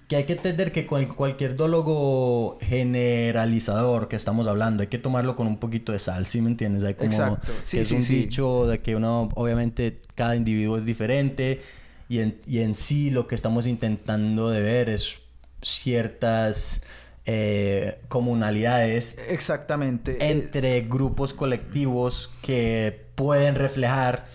que 0.07 0.15
hay 0.15 0.23
que 0.25 0.33
entender 0.33 0.71
que 0.71 0.85
con 0.85 1.05
cualquier 1.05 1.55
dólogo 1.55 2.57
generalizador 2.61 4.07
que 4.07 4.15
estamos 4.15 4.47
hablando 4.47 4.81
hay 4.81 4.87
que 4.87 4.97
tomarlo 4.97 5.35
con 5.35 5.47
un 5.47 5.57
poquito 5.57 5.91
de 5.91 5.99
sal, 5.99 6.25
¿sí 6.25 6.41
me 6.41 6.49
entiendes? 6.49 6.83
Hay 6.83 6.93
como 6.93 7.09
Exacto. 7.09 7.51
Sí, 7.61 7.77
que 7.77 7.81
es 7.81 7.91
un 7.91 8.01
dicho 8.01 8.67
de 8.67 8.79
que 8.81 8.95
uno, 8.95 9.29
obviamente, 9.35 10.01
cada 10.15 10.35
individuo 10.35 10.77
es 10.77 10.85
diferente 10.85 11.61
y 12.09 12.19
en, 12.19 12.39
y 12.47 12.59
en 12.59 12.73
sí 12.73 13.09
lo 13.09 13.27
que 13.27 13.35
estamos 13.35 13.67
intentando 13.67 14.49
de 14.49 14.61
ver 14.61 14.89
es 14.89 15.19
ciertas 15.61 16.81
eh, 17.25 17.99
comunalidades. 18.07 19.17
Exactamente. 19.27 20.29
Entre 20.29 20.81
grupos 20.81 21.33
colectivos 21.33 22.31
que 22.41 23.07
pueden 23.15 23.55
reflejar 23.55 24.27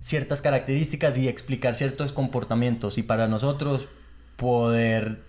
ciertas 0.00 0.40
características 0.40 1.18
y 1.18 1.28
explicar 1.28 1.74
ciertos 1.74 2.12
comportamientos. 2.12 2.98
Y 2.98 3.02
para 3.02 3.26
nosotros, 3.26 3.88
poder 4.36 5.24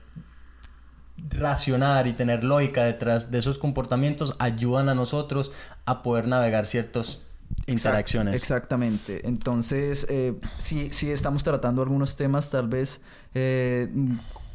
racionar 1.30 2.08
y 2.08 2.14
tener 2.14 2.44
lógica 2.44 2.84
detrás 2.84 3.32
de 3.32 3.40
esos 3.40 3.58
comportamientos 3.58 4.36
ayudan 4.40 4.90
a 4.90 4.96
nosotros 4.96 5.52
a 5.86 6.04
poder 6.04 6.28
navegar 6.28 6.66
ciertas 6.66 7.22
interacciones. 7.66 8.40
exactamente. 8.40 9.28
Entonces, 9.28 10.06
eh, 10.10 10.36
sí, 10.58 10.90
sí 10.92 11.12
estamos 11.12 11.44
tratando 11.44 11.82
algunos 11.82 12.16
temas 12.16 12.50
tal 12.50 12.68
vez 12.68 13.02
eh, 13.34 13.90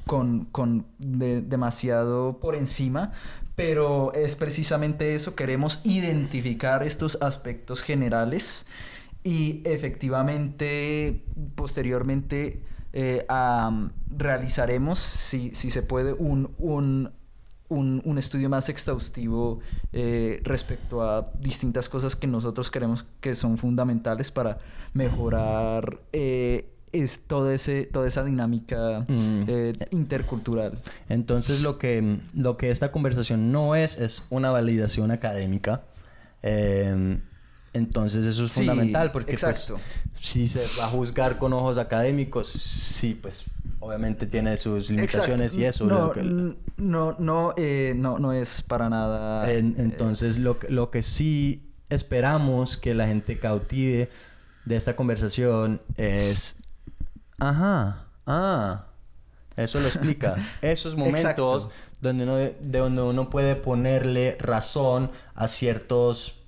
con, 0.06 0.46
con 0.46 0.86
demasiado 0.98 2.38
por 2.38 2.54
encima, 2.54 3.12
pero 3.54 4.12
es 4.14 4.36
precisamente 4.36 5.14
eso, 5.14 5.34
queremos 5.34 5.80
identificar 5.84 6.82
estos 6.82 7.20
aspectos 7.20 7.82
generales 7.82 8.66
y 9.24 9.62
efectivamente 9.64 11.22
posteriormente 11.54 12.62
eh, 12.92 13.26
realizaremos, 14.16 14.98
si, 14.98 15.54
si, 15.54 15.70
se 15.70 15.82
puede, 15.82 16.12
un, 16.12 16.54
un, 16.58 17.10
un, 17.68 18.18
estudio 18.18 18.50
más 18.50 18.68
exhaustivo 18.68 19.60
eh, 19.92 20.40
respecto 20.44 21.02
a 21.02 21.30
distintas 21.40 21.88
cosas 21.88 22.16
que 22.16 22.26
nosotros 22.26 22.70
creemos 22.70 23.06
que 23.20 23.34
son 23.34 23.56
fundamentales 23.56 24.30
para 24.30 24.58
mejorar 24.92 26.00
eh, 26.12 26.68
es 26.92 27.22
todo 27.26 27.50
ese, 27.50 27.84
toda 27.84 28.06
esa 28.06 28.22
dinámica 28.22 29.06
mm. 29.08 29.44
intercultural. 29.92 30.78
Entonces 31.08 31.62
lo 31.62 31.78
que, 31.78 32.18
lo 32.34 32.58
que 32.58 32.70
esta 32.70 32.92
conversación 32.92 33.50
no 33.50 33.74
es 33.74 33.98
es 33.98 34.26
una 34.28 34.50
validación 34.50 35.10
académica. 35.10 35.84
Entonces 37.74 38.26
eso 38.26 38.44
es 38.44 38.52
fundamental 38.52 39.12
porque 39.12 39.36
pues, 39.38 39.74
si 40.14 40.46
se 40.46 40.66
va 40.78 40.84
a 40.84 40.88
juzgar 40.88 41.38
con 41.38 41.54
ojos 41.54 41.78
académicos, 41.78 42.48
sí, 42.48 43.14
pues 43.14 43.44
obviamente 43.80 44.26
tiene 44.26 44.56
sus 44.58 44.90
limitaciones 44.90 45.56
y 45.56 45.64
eso. 45.64 45.86
No, 45.86 46.12
no, 46.76 47.16
no, 47.18 47.54
eh, 47.56 47.94
no, 47.96 48.18
no 48.18 48.32
es 48.34 48.60
para 48.62 48.90
nada. 48.90 49.50
Eh, 49.50 49.58
entonces 49.58 50.38
lo, 50.38 50.58
lo 50.68 50.90
que 50.90 51.00
sí 51.00 51.72
esperamos 51.88 52.76
que 52.76 52.94
la 52.94 53.06
gente 53.06 53.38
cautive 53.38 54.10
de 54.64 54.76
esta 54.76 54.94
conversación 54.94 55.80
es, 55.96 56.56
ajá, 57.38 58.06
ah, 58.26 58.86
eso 59.56 59.80
lo 59.80 59.86
explica. 59.86 60.36
Esos 60.62 60.94
momentos 60.96 61.70
donde 62.00 62.24
uno, 62.24 62.36
de 62.36 62.78
donde 62.78 63.02
uno 63.02 63.30
puede 63.30 63.56
ponerle 63.56 64.36
razón 64.38 65.10
a 65.34 65.48
ciertos 65.48 66.41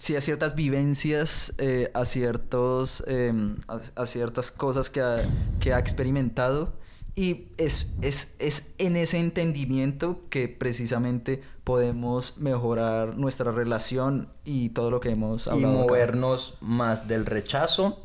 sí 0.00 0.16
a 0.16 0.20
ciertas 0.22 0.54
vivencias, 0.54 1.54
eh, 1.58 1.90
a, 1.92 2.06
ciertos, 2.06 3.04
em, 3.06 3.56
a, 3.68 4.06
ciertas 4.06 4.50
cosas 4.50 4.88
que 4.88 5.02
ha, 5.02 5.16
que 5.60 5.74
ha 5.74 5.78
experimentado. 5.78 6.72
Y 7.14 7.48
es, 7.58 7.92
es, 8.00 8.34
es, 8.38 8.72
en 8.78 8.96
ese 8.96 9.18
entendimiento 9.18 10.22
que 10.30 10.48
precisamente 10.48 11.42
podemos 11.64 12.38
mejorar 12.38 13.18
nuestra 13.18 13.52
relación 13.52 14.30
y 14.42 14.70
todo 14.70 14.90
lo 14.90 15.00
que 15.00 15.10
hemos 15.10 15.48
hablado. 15.48 15.74
Y 15.74 15.76
movernos 15.76 16.56
más 16.62 17.06
del 17.06 17.26
rechazo 17.26 18.00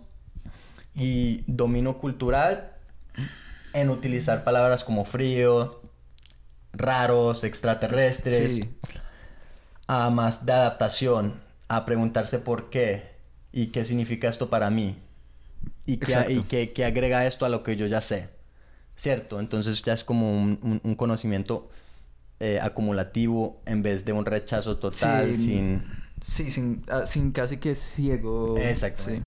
y 0.93 1.45
dominio 1.47 1.97
cultural 1.97 2.73
en 3.71 3.89
utilizar 3.89 4.43
palabras 4.43 4.83
como 4.83 5.05
frío, 5.05 5.81
raros, 6.73 7.45
extraterrestres. 7.45 8.59
a 9.87 10.09
más 10.09 10.45
de 10.47 10.51
adaptación, 10.51 11.44
a 11.67 11.85
preguntarse 11.85 12.39
por 12.39 12.69
qué 12.69 13.03
y 13.51 13.67
qué 13.67 13.85
significa 13.85 14.27
esto 14.27 14.49
para 14.49 14.69
mí 14.69 14.97
y 15.85 15.97
qué, 15.97 16.05
Exacto. 16.05 16.31
y 16.31 16.43
qué- 16.43 16.73
qué 16.73 16.85
agrega 16.85 17.25
esto 17.25 17.45
a 17.45 17.49
lo 17.49 17.63
que 17.63 17.75
yo 17.75 17.87
ya 17.87 18.01
sé, 18.01 18.29
¿cierto? 18.95 19.39
Entonces 19.39 19.81
ya 19.81 19.93
es 19.93 20.03
como 20.03 20.31
un, 20.31 20.59
un- 20.61 20.81
un 20.83 20.95
conocimiento 20.95 21.69
eh, 22.39 22.59
acumulativo 22.61 23.61
en 23.65 23.81
vez 23.81 24.03
de 24.05 24.11
un 24.13 24.25
rechazo 24.25 24.77
total 24.77 25.35
Sí, 25.35 25.43
sin... 25.43 25.83
Sí, 26.21 26.51
sin, 26.51 26.83
ah, 26.89 27.05
sin 27.05 27.31
casi 27.31 27.57
que 27.57 27.75
ciego. 27.75 28.57
Exactamente. 28.57 29.19
Sí. 29.19 29.23